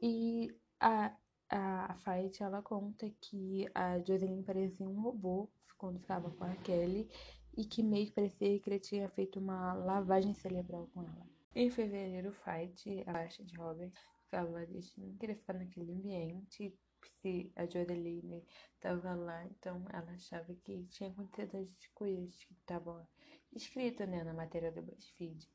E 0.00 0.54
a, 0.78 1.16
a 1.48 1.94
Fight 1.96 2.42
ela 2.42 2.62
conta 2.62 3.10
que 3.20 3.66
a 3.74 3.98
Jocelyn 3.98 4.42
parecia 4.42 4.88
um 4.88 5.00
robô 5.00 5.48
quando 5.78 6.00
ficava 6.00 6.30
com 6.30 6.44
a 6.44 6.54
Kelly 6.56 7.08
e 7.56 7.64
que 7.64 7.82
meio 7.82 8.06
que 8.06 8.12
parecia 8.12 8.58
que 8.60 8.70
ele 8.70 8.80
tinha 8.80 9.08
feito 9.08 9.38
uma 9.38 9.72
lavagem 9.72 10.34
cerebral 10.34 10.88
com 10.92 11.02
ela. 11.02 11.26
Em 11.54 11.70
fevereiro, 11.70 12.32
Fight, 12.32 13.02
a 13.06 13.12
baixa 13.12 13.42
de 13.42 13.56
Robert, 13.56 13.92
ficava 14.24 14.66
dizendo 14.66 15.12
que 15.12 15.18
queria 15.18 15.36
ficar 15.36 15.54
naquele 15.54 15.92
ambiente 15.92 16.74
se 17.20 17.52
a 17.56 17.66
Jodeline 17.66 18.44
estava 18.74 19.14
lá, 19.14 19.44
então 19.46 19.84
ela 19.92 20.12
achava 20.12 20.54
que 20.54 20.84
tinha 20.86 21.10
acontecido 21.10 21.56
as 21.56 21.86
coisas 21.88 22.44
que 22.44 22.52
estavam 22.52 23.06
escritas 23.52 24.08
né, 24.08 24.22
na 24.22 24.34
matéria 24.34 24.72
do 24.72 24.82
BuzzFeed. 24.82 25.48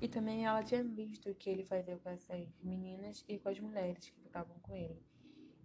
E 0.00 0.08
também 0.08 0.44
ela 0.44 0.62
tinha 0.62 0.82
visto 0.84 1.30
o 1.30 1.34
que 1.34 1.48
ele 1.48 1.64
fazia 1.64 1.98
com 1.98 2.10
essas 2.10 2.48
meninas 2.62 3.24
e 3.28 3.38
com 3.38 3.48
as 3.48 3.58
mulheres 3.58 4.10
que 4.10 4.20
ficavam 4.20 4.58
com 4.60 4.74
ele. 4.74 5.02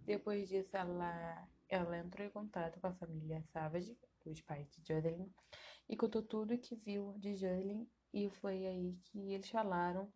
Depois 0.04 0.48
disso, 0.48 0.76
ela, 0.76 1.48
ela 1.68 1.98
entrou 1.98 2.26
em 2.26 2.30
contato 2.30 2.80
com 2.80 2.86
a 2.86 2.94
família 2.94 3.42
Savage, 3.52 3.96
os 4.24 4.40
pais 4.40 4.68
de 4.70 4.86
Jodeline, 4.86 5.32
e 5.88 5.96
contou 5.96 6.22
tudo 6.22 6.54
o 6.54 6.58
que 6.58 6.76
viu 6.76 7.14
de 7.18 7.34
Jodeline. 7.34 7.88
E 8.12 8.28
foi 8.28 8.66
aí 8.66 8.98
que 9.04 9.32
eles 9.32 9.48
falaram 9.48 10.12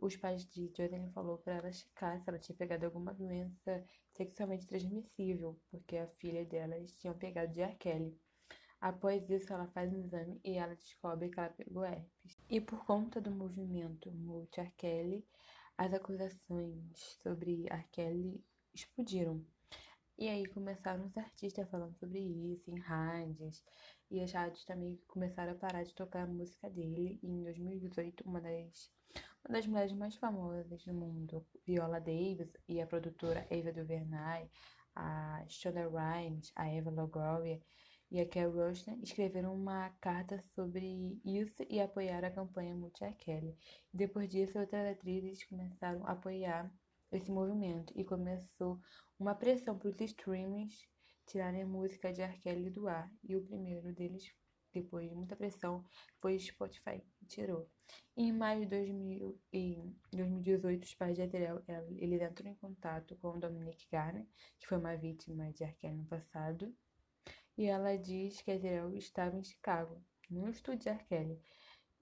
os 0.00 0.16
pais 0.16 0.44
de 0.46 0.68
Jocelyn 0.68 1.10
falou 1.10 1.38
para 1.38 1.54
ela 1.54 1.72
checar 1.72 2.20
se 2.20 2.28
ela 2.28 2.38
tinha 2.38 2.56
pegado 2.56 2.84
alguma 2.84 3.14
doença 3.14 3.84
sexualmente 4.12 4.66
transmissível, 4.66 5.58
porque 5.70 5.96
a 5.96 6.06
filha 6.06 6.44
delas 6.44 6.92
tinha 6.92 7.14
pegado 7.14 7.52
de 7.52 7.60
R. 7.60 7.74
Kelly. 7.76 8.18
Após 8.80 9.28
isso, 9.30 9.52
ela 9.52 9.66
faz 9.68 9.92
um 9.92 10.04
exame 10.04 10.40
e 10.44 10.52
ela 10.52 10.74
descobre 10.74 11.30
que 11.30 11.40
ela 11.40 11.48
pegou 11.48 11.84
herpes. 11.84 12.38
E 12.48 12.60
por 12.60 12.84
conta 12.84 13.20
do 13.20 13.30
movimento 13.30 14.12
multi 14.12 14.60
R. 14.60 14.70
Kelly, 14.76 15.26
as 15.78 15.92
acusações 15.92 17.16
sobre 17.22 17.66
R. 17.70 18.40
Explodiram. 18.74 19.44
E 20.18 20.28
aí 20.28 20.46
começaram 20.46 21.04
os 21.06 21.16
artistas 21.16 21.68
falando 21.68 21.94
sobre 21.98 22.18
isso 22.18 22.70
em 22.70 22.78
rádios. 22.78 23.62
E 24.10 24.20
as 24.20 24.32
rádios 24.32 24.64
também 24.64 24.98
começaram 25.06 25.52
a 25.52 25.56
parar 25.56 25.82
de 25.84 25.94
tocar 25.94 26.22
a 26.22 26.26
música 26.26 26.70
dele. 26.70 27.18
E 27.22 27.28
em 27.28 27.42
2018, 27.42 28.24
uma 28.24 28.40
das 28.40 28.90
uma 29.48 29.58
das 29.58 29.66
mulheres 29.68 29.92
mais 29.92 30.16
famosas 30.16 30.82
do 30.84 30.92
mundo, 30.92 31.46
Viola 31.64 32.00
Davis 32.00 32.50
e 32.68 32.80
a 32.80 32.86
produtora 32.86 33.46
Ava 33.48 33.72
DuVernay, 33.72 34.50
a 34.96 35.44
Shonda 35.48 35.88
Rhimes, 35.88 36.50
a 36.56 36.68
Eva 36.68 36.90
Longoria 36.90 37.60
e 38.10 38.20
a 38.20 38.26
Kel 38.26 38.50
Rochner 38.50 38.98
escreveram 39.00 39.54
uma 39.54 39.90
carta 40.00 40.42
sobre 40.54 41.20
isso 41.24 41.64
e 41.70 41.80
apoiaram 41.80 42.26
a 42.26 42.32
campanha 42.32 42.74
Multi 42.74 43.12
Kelly. 43.18 43.56
Depois 43.94 44.28
disso, 44.28 44.58
outras 44.58 44.90
atrizes 44.90 45.44
começaram 45.44 46.04
a 46.04 46.12
apoiar 46.12 46.68
esse 47.12 47.30
movimento 47.30 47.92
e 47.94 48.04
começou 48.04 48.80
uma 49.18 49.34
pressão 49.34 49.78
para 49.78 49.90
os 49.90 50.00
streamings 50.00 50.86
tirarem 51.26 51.62
a 51.62 51.66
música 51.66 52.12
de 52.12 52.22
R. 52.22 52.70
Do 52.70 52.88
ar. 52.88 53.12
E 53.24 53.36
o 53.36 53.42
primeiro 53.42 53.92
deles 53.92 54.32
depois 54.80 55.08
de 55.08 55.14
muita 55.14 55.36
pressão, 55.36 55.84
foi 56.20 56.38
Spotify 56.38 57.00
que 57.18 57.26
tirou. 57.26 57.68
Em 58.16 58.32
maio 58.32 58.60
de 58.60 58.66
2000, 58.66 59.40
em 59.52 59.96
2018, 60.12 60.84
os 60.84 60.94
pais 60.94 61.16
de 61.16 61.22
Adele, 61.22 61.62
eles 61.96 62.20
entram 62.20 62.50
em 62.50 62.54
contato 62.56 63.16
com 63.16 63.38
Dominique 63.38 63.86
Garner, 63.90 64.26
que 64.58 64.66
foi 64.66 64.78
uma 64.78 64.96
vítima 64.96 65.50
de 65.52 65.64
R. 65.64 65.92
no 65.92 66.04
passado, 66.04 66.74
e 67.56 67.64
ela 67.66 67.96
diz 67.96 68.42
que 68.42 68.50
Adele 68.50 68.98
estava 68.98 69.36
em 69.36 69.42
Chicago, 69.42 70.02
no 70.28 70.48
estúdio 70.48 70.94
de 70.94 71.14
R. 71.14 71.40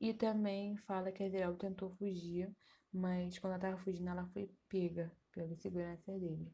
E 0.01 0.13
também 0.13 0.77
fala 0.79 1.13
que 1.13 1.23
Adele 1.23 1.57
tentou 1.57 1.91
fugir, 1.91 2.51
mas 2.93 3.39
quando 3.39 3.53
ela 3.53 3.59
estava 3.59 3.79
fugindo, 3.79 4.09
ela 4.09 4.27
foi 4.27 4.51
pega 4.69 5.13
pela 5.33 5.55
segurança 5.57 6.13
dele. 6.19 6.53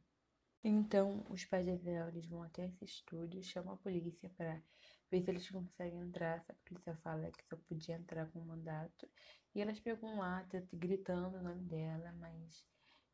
Então, 0.64 1.24
os 1.28 1.44
pais 1.44 1.68
Adele 1.68 2.08
eles 2.08 2.26
vão 2.26 2.42
até 2.42 2.64
esse 2.66 2.84
estúdio, 2.84 3.42
chamam 3.42 3.74
a 3.74 3.76
polícia 3.76 4.30
para 4.36 4.62
ver 5.10 5.22
se 5.22 5.30
eles 5.30 5.50
conseguem 5.50 6.00
entrar. 6.00 6.44
A 6.48 6.54
polícia 6.66 6.94
fala 6.96 7.30
que 7.30 7.44
só 7.44 7.56
podia 7.56 7.96
entrar 7.96 8.26
com 8.30 8.40
mandato. 8.40 9.06
E 9.54 9.60
elas 9.60 9.78
pegam 9.80 10.18
lá, 10.18 10.46
gritando 10.72 11.36
o 11.38 11.42
nome 11.42 11.62
dela, 11.64 12.12
mas 12.18 12.64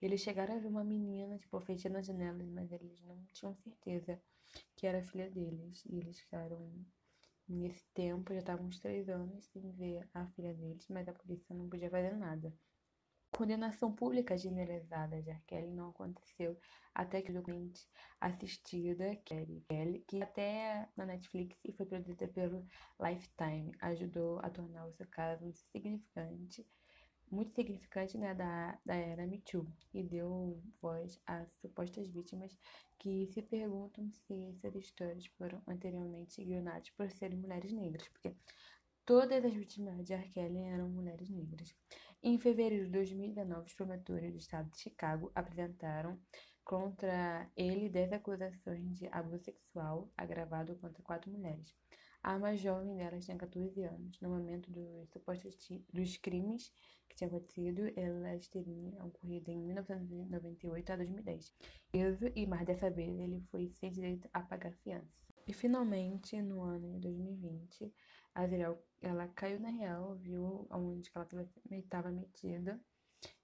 eles 0.01 0.21
chegaram 0.21 0.55
a 0.57 0.59
ver 0.59 0.69
uma 0.69 0.85
menina, 0.85 1.39
tipo, 1.39 1.61
fechando 1.61 1.99
as 1.99 2.07
janelas, 2.07 2.49
mas 2.49 2.71
eles 2.73 3.01
não 3.03 3.25
tinham 3.33 3.55
certeza 3.57 4.21
que 4.77 4.87
era 4.87 5.03
filha 5.03 5.31
deles. 5.31 5.85
E 5.87 5.99
eles 5.99 6.21
ficaram, 6.21 6.73
nesse 7.49 7.85
tempo, 7.95 8.33
já 8.35 8.41
estavam 8.41 8.67
uns 8.67 8.81
três 8.81 9.09
anos 9.09 9.47
sem 9.47 9.71
ver 9.73 10.09
a 10.15 10.27
filha 10.29 10.55
deles, 10.55 10.87
mas 10.89 11.09
a 11.09 11.13
polícia 11.15 11.55
não 11.55 11.69
podia 11.69 11.91
fazer 11.91 12.17
nada. 12.17 12.53
Condenação 13.37 13.93
pública 13.93 14.35
generalizada 14.35 15.21
de 15.21 15.29
R. 15.29 15.71
não 15.75 15.91
aconteceu 15.91 16.59
até 16.95 17.21
que 17.21 17.31
o 17.31 17.35
documento 17.35 17.87
assistida 18.19 19.15
Kelly, 19.27 19.63
Kelly, 19.69 20.03
que 20.09 20.23
até 20.23 20.89
na 20.97 21.05
Netflix 21.05 21.55
e 21.63 21.71
foi 21.71 21.85
produzida 21.85 22.27
pelo 22.29 22.67
Lifetime, 22.99 23.73
ajudou 23.83 24.39
a 24.39 24.49
tornar 24.49 24.87
o 24.87 24.93
seu 24.95 25.07
caso 25.09 25.53
significante, 25.71 26.67
muito 27.31 27.55
significante 27.55 28.17
né, 28.17 28.35
da, 28.35 28.79
da 28.87 28.95
era 28.95 29.27
Me 29.27 29.43
Too, 29.43 29.67
e 29.93 30.03
deu 30.03 30.59
voz 30.81 31.21
às 31.27 31.47
supostas 31.61 32.09
vítimas 32.09 32.59
que 32.99 33.27
se 33.27 33.43
perguntam 33.43 34.11
se 34.13 34.47
essas 34.47 34.75
histórias 34.77 35.27
foram 35.37 35.61
anteriormente 35.67 36.41
ignoradas 36.41 36.89
por 36.89 37.11
serem 37.11 37.37
mulheres 37.37 37.71
negras, 37.71 38.09
porque 38.09 38.35
todas 39.05 39.45
as 39.45 39.53
vítimas 39.53 40.07
de 40.07 40.15
R. 40.15 40.27
Kelly 40.31 40.59
eram 40.59 40.89
mulheres 40.89 41.29
negras. 41.29 41.77
Em 42.23 42.39
fevereiro 42.39 42.87
de 42.87 42.91
2019, 42.91 43.67
os 43.67 43.75
promotores 43.75 44.33
do 44.33 44.39
estado 44.39 44.71
de 44.71 44.79
Chicago 44.79 45.31
apresentaram 45.35 46.19
contra 46.65 47.49
ele 47.57 47.89
10 47.89 48.13
acusações 48.13 48.99
de 48.99 49.07
abuso 49.13 49.45
sexual 49.45 50.11
agravado 50.17 50.75
contra 50.77 51.03
quatro 51.03 51.31
mulheres. 51.31 51.75
A 52.23 52.39
mais 52.41 52.61
jovem 52.61 52.97
delas 52.97 53.25
tinha 53.25 53.37
14 53.37 53.85
anos. 53.85 54.21
No 54.21 54.31
momento 54.31 54.69
dos 54.73 55.09
supostos 55.11 55.57
dos 55.93 56.17
crimes 56.17 56.73
que 57.09 57.15
tinham 57.15 57.29
acontecido, 57.29 57.83
elas 57.95 58.49
teriam 58.49 59.07
ocorrido 59.07 59.53
em 59.53 59.63
1998 59.63 60.93
a 60.93 60.97
2010. 60.97 61.55
Isso, 61.93 62.25
e 62.35 62.45
mais 62.45 62.67
dessa 62.67 62.91
vez, 62.91 63.17
ele 63.17 63.41
foi 63.43 63.69
sem 63.69 63.93
direito 63.93 64.29
a 64.33 64.41
pagar 64.41 64.73
fiança. 64.73 65.15
E 65.47 65.53
finalmente, 65.53 66.43
no 66.43 66.63
ano 66.63 66.95
de 66.95 66.99
2020, 66.99 67.95
a 68.37 68.43
Azriel, 68.43 68.79
ela 69.01 69.27
caiu 69.29 69.59
na 69.59 69.71
real, 69.71 70.15
viu 70.17 70.69
onde 70.71 71.11
ela 71.15 71.27
estava 71.71 72.11
metida. 72.11 72.79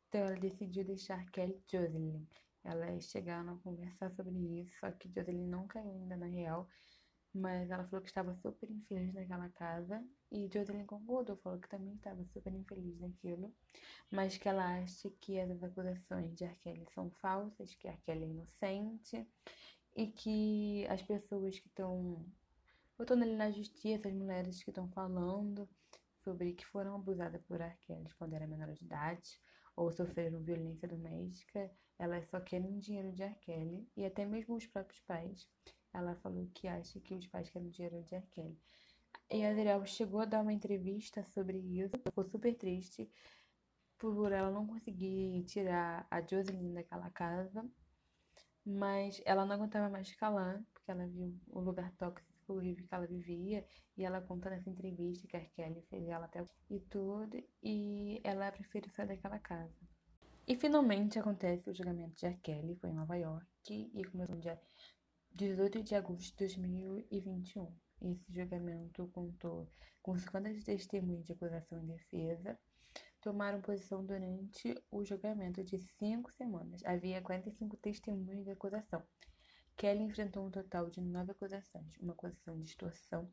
Então 0.09 0.21
ela 0.21 0.37
decidiu 0.37 0.85
deixar 0.85 1.25
Kelly 1.31 1.63
Jocelyn, 1.67 2.27
elas 2.63 3.05
chegaram 3.07 3.55
a 3.55 3.59
conversar 3.61 4.13
sobre 4.13 4.37
isso, 4.61 4.79
só 4.79 4.91
que 4.93 5.09
Jocelyn 5.09 5.49
não 5.49 5.67
caiu 5.67 5.91
ainda 5.91 6.15
na 6.19 6.27
real, 6.27 6.69
mas 7.33 7.71
ela 7.71 7.85
falou 7.85 8.03
que 8.03 8.09
estava 8.09 8.35
super 8.35 8.71
infeliz 8.71 9.15
naquela 9.15 9.49
casa 9.49 10.05
e 10.31 10.51
Jocelyn 10.53 10.85
concordou, 10.85 11.39
falou 11.39 11.59
que 11.59 11.71
também 11.71 11.95
estava 11.95 12.23
super 12.27 12.53
infeliz 12.53 13.01
naquilo, 13.01 13.51
mas 14.11 14.37
que 14.37 14.47
ela 14.47 14.79
acha 14.79 15.09
que 15.23 15.41
as 15.41 15.63
acusações 15.63 16.37
de 16.37 16.45
Arkelle 16.45 16.87
são 16.95 17.11
falsas, 17.13 17.75
que 17.77 17.89
Arkelle 17.89 18.25
é 18.25 18.29
inocente 18.29 19.27
e 19.97 20.09
que 20.09 20.87
as 20.89 21.01
pessoas 21.01 21.59
que 21.59 21.69
estão 21.69 22.23
botando 22.97 23.23
ali 23.23 23.37
na 23.37 23.51
justiça, 23.51 24.09
as 24.09 24.15
mulheres 24.15 24.63
que 24.63 24.71
estão 24.71 24.89
falando 24.89 25.69
sobre 26.23 26.53
que 26.53 26.67
foram 26.67 26.95
abusadas 26.95 27.43
por 27.43 27.61
Arkelle 27.61 28.13
quando 28.17 28.35
era 28.35 28.47
menor 28.47 28.73
de 28.73 28.85
idade 28.85 29.41
ou 29.77 29.91
sofreram 29.91 30.43
violência 30.43 30.87
doméstica, 30.87 31.71
elas 31.99 32.29
só 32.29 32.41
querem 32.41 32.79
dinheiro 32.79 33.13
de 33.13 33.23
R. 33.23 33.89
e 33.97 34.05
até 34.05 34.25
mesmo 34.25 34.55
os 34.57 34.67
próprios 34.67 35.01
pais. 35.01 35.49
Ela 35.93 36.15
falou 36.17 36.49
que 36.55 36.69
acha 36.69 37.01
que 37.01 37.15
os 37.15 37.27
pais 37.27 37.49
querem 37.51 37.71
dinheiro 37.71 38.03
de 38.03 38.15
R. 38.15 38.59
E 39.31 39.45
a 39.45 39.51
Adriel 39.51 39.85
chegou 39.87 40.21
a 40.21 40.25
dar 40.25 40.43
uma 40.43 40.53
entrevista 40.53 41.25
sobre 41.25 41.59
isso, 41.59 41.99
ficou 41.99 42.25
super 42.25 42.55
triste 42.55 43.11
por 43.99 44.33
ela 44.33 44.51
não 44.51 44.67
conseguir 44.67 45.45
tirar 45.45 46.07
a 46.11 46.21
Jocelyn 46.21 46.75
daquela 46.75 47.09
casa, 47.11 47.65
mas 48.67 49.23
ela 49.25 49.47
não 49.47 49.55
aguentava 49.55 49.89
mais 49.89 50.15
lá, 50.21 50.61
porque 50.75 50.91
ela 50.91 51.07
viu 51.07 51.39
o 51.47 51.61
lugar 51.61 51.93
tóxico 51.93 52.32
horrível 52.51 52.87
que 52.87 52.95
ela 52.95 53.07
vivia, 53.07 53.65
e 53.97 54.05
ela 54.05 54.21
conta 54.21 54.51
nessa 54.51 54.71
entrevista 54.71 55.27
que 55.29 55.37
a 55.37 55.45
Kelly 55.45 55.83
fez 55.83 56.09
ela 56.09 56.25
até 56.25 56.45
e 56.71 56.81
tudo, 56.81 57.43
e 57.63 58.21
ela 58.25 58.51
prefere 58.51 58.89
sair 58.91 59.07
daquela 59.07 59.39
casa. 59.39 59.77
E 60.47 60.57
finalmente 60.57 61.19
acontece 61.19 61.71
o 61.71 61.75
julgamento 61.75 62.17
de. 62.17 62.35
Kelly, 62.39 62.75
foi 62.77 62.91
em 62.91 62.95
Nova 62.95 63.15
York, 63.17 63.47
e 63.71 64.05
começou 64.05 64.35
no 64.35 64.41
dia 64.41 64.61
18 65.35 65.83
de 65.83 65.95
agosto 65.95 66.31
de 66.31 66.37
2021. 66.39 67.73
Esse 68.03 68.33
julgamento 68.33 69.09
contou 69.13 69.69
com 70.03 70.19
50 70.19 70.65
testemunhas 70.65 71.25
de 71.25 71.33
acusação 71.33 71.79
e 71.79 71.87
defesa, 71.87 72.59
tomaram 73.21 73.63
posição 73.63 74.05
durante 74.05 74.75
o 74.91 75.05
julgamento 75.05 75.63
de 75.63 75.79
cinco 75.79 76.33
semanas. 76.33 76.85
Havia 76.85 77.23
45 77.23 77.77
testemunhas 77.77 78.45
de 78.45 78.51
acusação. 78.51 79.03
Kelly 79.77 80.03
enfrentou 80.03 80.47
um 80.47 80.51
total 80.51 80.89
de 80.89 81.01
nove 81.01 81.33
acusações, 81.33 81.97
uma 81.99 82.13
acusação 82.13 82.59
de 82.59 82.69
extorsão, 82.69 83.29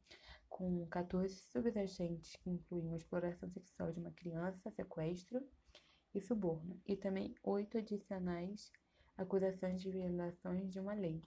com 0.47 0.85
14 0.87 1.35
subagentes 1.51 2.35
que 2.37 2.49
incluíam 2.49 2.95
exploração 2.95 3.49
sexual 3.49 3.91
de 3.91 3.99
uma 3.99 4.11
criança, 4.11 4.71
sequestro, 4.71 5.41
e 6.13 6.21
suborno, 6.21 6.79
e 6.87 6.95
também 6.95 7.35
oito 7.43 7.77
adicionais 7.77 8.71
acusações 9.17 9.81
de 9.81 9.91
violações 9.91 10.71
de 10.71 10.79
uma 10.79 10.93
lei, 10.93 11.21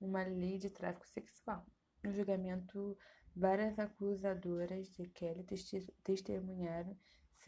uma 0.00 0.22
lei 0.22 0.58
de 0.58 0.70
tráfico 0.70 1.06
sexual. 1.06 1.64
No 2.02 2.12
julgamento, 2.12 2.96
várias 3.34 3.78
acusadoras 3.78 4.90
de 4.90 5.08
Kelly 5.08 5.44
testemunharam 6.04 6.96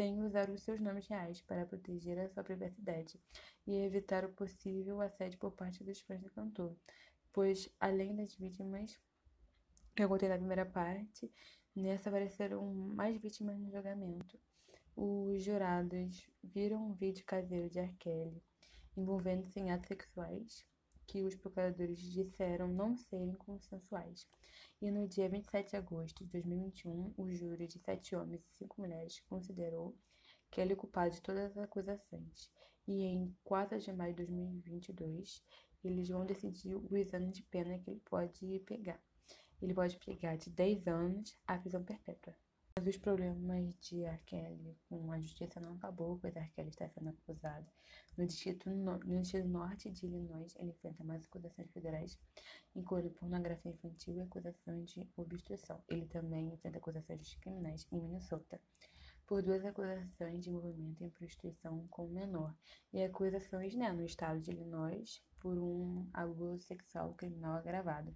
sem 0.01 0.23
usar 0.23 0.49
os 0.49 0.63
seus 0.63 0.81
nomes 0.81 1.07
reais 1.09 1.43
para 1.43 1.67
proteger 1.67 2.19
a 2.19 2.27
sua 2.31 2.43
privacidade 2.43 3.21
e 3.67 3.85
evitar 3.85 4.25
o 4.25 4.33
possível 4.33 4.99
assédio 4.99 5.39
por 5.39 5.53
parte 5.53 5.85
dos 5.85 6.01
fãs 6.01 6.23
do 6.23 6.31
cantor, 6.31 6.75
pois, 7.31 7.69
além 7.79 8.17
das 8.17 8.35
vítimas 8.35 8.99
que 9.95 10.03
eu 10.03 10.09
contei 10.09 10.27
na 10.27 10.39
primeira 10.39 10.65
parte, 10.65 11.31
nessa 11.77 12.09
apareceram 12.09 12.65
mais 12.75 13.21
vítimas 13.21 13.59
no 13.59 13.71
julgamento. 13.71 14.41
Os 14.97 15.43
jurados 15.43 16.27
viram 16.43 16.87
um 16.87 16.95
vídeo 16.95 17.23
caseiro 17.27 17.69
de 17.69 17.81
R. 17.81 17.93
Kelly 17.99 18.43
envolvendo-se 18.97 19.61
em 19.61 19.71
atos 19.71 19.89
sexuais 19.89 20.67
que 21.11 21.25
os 21.25 21.35
procuradores 21.35 21.99
disseram 21.99 22.69
não 22.69 22.97
serem 22.97 23.35
consensuais. 23.35 24.29
E 24.81 24.93
no 24.93 25.09
dia 25.09 25.29
27 25.29 25.71
de 25.71 25.77
agosto 25.77 26.25
de 26.25 26.31
2021, 26.31 27.15
o 27.17 27.29
júri 27.33 27.67
de 27.67 27.81
sete 27.81 28.15
homens 28.15 28.41
e 28.45 28.59
cinco 28.59 28.81
mulheres 28.81 29.19
considerou 29.29 29.99
que 30.53 30.61
ele 30.61 30.73
é 30.73 30.77
culpado 30.77 31.13
de 31.13 31.21
todas 31.21 31.51
as 31.51 31.65
acusações. 31.65 32.49
E 32.87 33.03
em 33.03 33.37
4 33.43 33.81
de 33.81 33.93
maio 33.93 34.15
de 34.15 34.25
2022, 34.25 35.43
eles 35.83 36.09
vão 36.09 36.25
decidir 36.25 36.77
os 36.77 37.13
anos 37.13 37.37
de 37.37 37.43
pena 37.43 37.77
que 37.81 37.91
ele 37.91 38.01
pode 38.09 38.61
pegar. 38.61 39.03
Ele 39.61 39.75
pode 39.75 39.99
pegar 39.99 40.37
de 40.37 40.49
10 40.49 40.87
anos 40.87 41.37
à 41.45 41.59
prisão 41.59 41.83
perpétua. 41.83 42.37
Mas 42.77 42.87
os 42.87 42.97
problemas 42.97 43.75
de 43.81 44.05
R. 44.05 44.77
Com 44.89 45.13
a 45.13 45.21
justiça 45.21 45.61
não 45.61 45.75
acabou, 45.75 46.19
pois 46.19 46.35
R. 46.35 46.51
Está 46.69 46.89
sendo 46.89 47.11
acusado. 47.11 47.67
No 48.17 48.27
distrito, 48.27 48.71
no, 48.71 48.99
no 48.99 49.21
distrito 49.21 49.49
norte 49.49 49.91
de 49.91 50.07
Illinois, 50.07 50.55
ele 50.57 50.71
enfrenta 50.71 51.03
mais 51.05 51.25
acusações 51.25 51.71
federais, 51.73 52.19
incluindo 52.75 53.11
pornografia 53.11 53.73
infantil 53.73 54.17
e 54.17 54.21
acusações 54.21 54.91
de 54.91 55.09
obstrução. 55.17 55.83
Ele 55.89 56.07
também 56.07 56.53
enfrenta 56.53 56.79
acusações 56.79 57.35
criminais 57.37 57.87
em 57.91 58.01
Minnesota 58.01 58.61
por 59.31 59.45
duas 59.45 59.65
acusações 59.65 60.43
de 60.43 60.51
envolvimento 60.51 61.05
em 61.05 61.11
prostituição 61.11 61.87
com 61.89 62.09
menor 62.09 62.53
e 62.93 63.01
acusações 63.01 63.77
né, 63.77 63.93
no 63.93 64.05
estado 64.05 64.41
de 64.41 64.51
Illinois 64.51 65.23
por 65.39 65.57
um 65.57 66.11
abuso 66.13 66.59
sexual 66.65 67.15
criminal 67.15 67.55
agravado. 67.55 68.13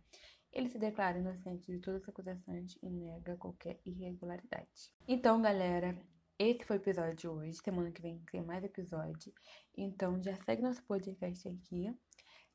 Ele 0.54 0.68
se 0.68 0.78
declara 0.78 1.18
inocente 1.18 1.66
de 1.66 1.80
todas 1.80 2.02
as 2.02 2.08
acusações 2.08 2.78
e 2.80 2.88
nega 2.88 3.36
qualquer 3.36 3.80
irregularidade. 3.84 4.92
Então, 5.08 5.42
galera, 5.42 6.00
esse 6.38 6.64
foi 6.64 6.76
o 6.76 6.80
episódio 6.80 7.16
de 7.16 7.28
hoje. 7.28 7.54
Semana 7.54 7.90
que 7.90 8.00
vem 8.00 8.22
tem 8.30 8.40
mais 8.40 8.62
episódio. 8.62 9.34
Então, 9.76 10.22
já 10.22 10.36
segue 10.36 10.62
nosso 10.62 10.80
podcast 10.84 11.48
aqui. 11.48 11.92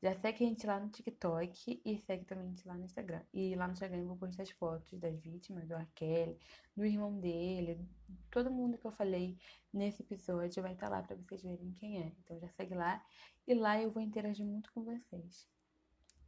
Já 0.02 0.14
segue 0.14 0.44
a 0.44 0.48
gente 0.48 0.66
lá 0.66 0.80
no 0.80 0.88
TikTok 0.88 1.82
e 1.84 1.98
segue 1.98 2.24
também 2.24 2.46
a 2.46 2.48
gente 2.48 2.66
lá 2.66 2.74
no 2.74 2.86
Instagram. 2.86 3.22
E 3.34 3.54
lá 3.54 3.66
no 3.66 3.74
Instagram 3.74 3.98
eu 3.98 4.06
vou 4.06 4.16
postar 4.16 4.44
as 4.44 4.50
fotos 4.50 4.98
das 4.98 5.20
vítimas, 5.20 5.68
do 5.68 5.74
Arkelly, 5.74 6.38
do 6.74 6.86
irmão 6.86 7.20
dele, 7.20 7.86
todo 8.30 8.50
mundo 8.50 8.78
que 8.78 8.86
eu 8.86 8.92
falei 8.92 9.36
nesse 9.70 10.02
episódio 10.02 10.62
vai 10.62 10.72
estar 10.72 10.88
lá 10.88 11.02
para 11.02 11.16
vocês 11.16 11.42
verem 11.42 11.74
quem 11.74 12.02
é. 12.02 12.12
Então 12.24 12.40
já 12.40 12.48
segue 12.48 12.74
lá 12.74 13.04
e 13.46 13.52
lá 13.52 13.78
eu 13.78 13.90
vou 13.90 14.02
interagir 14.02 14.46
muito 14.46 14.72
com 14.72 14.82
vocês. 14.82 15.46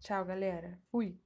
Tchau, 0.01 0.23
galera. 0.23 0.79
Fui! 0.91 1.19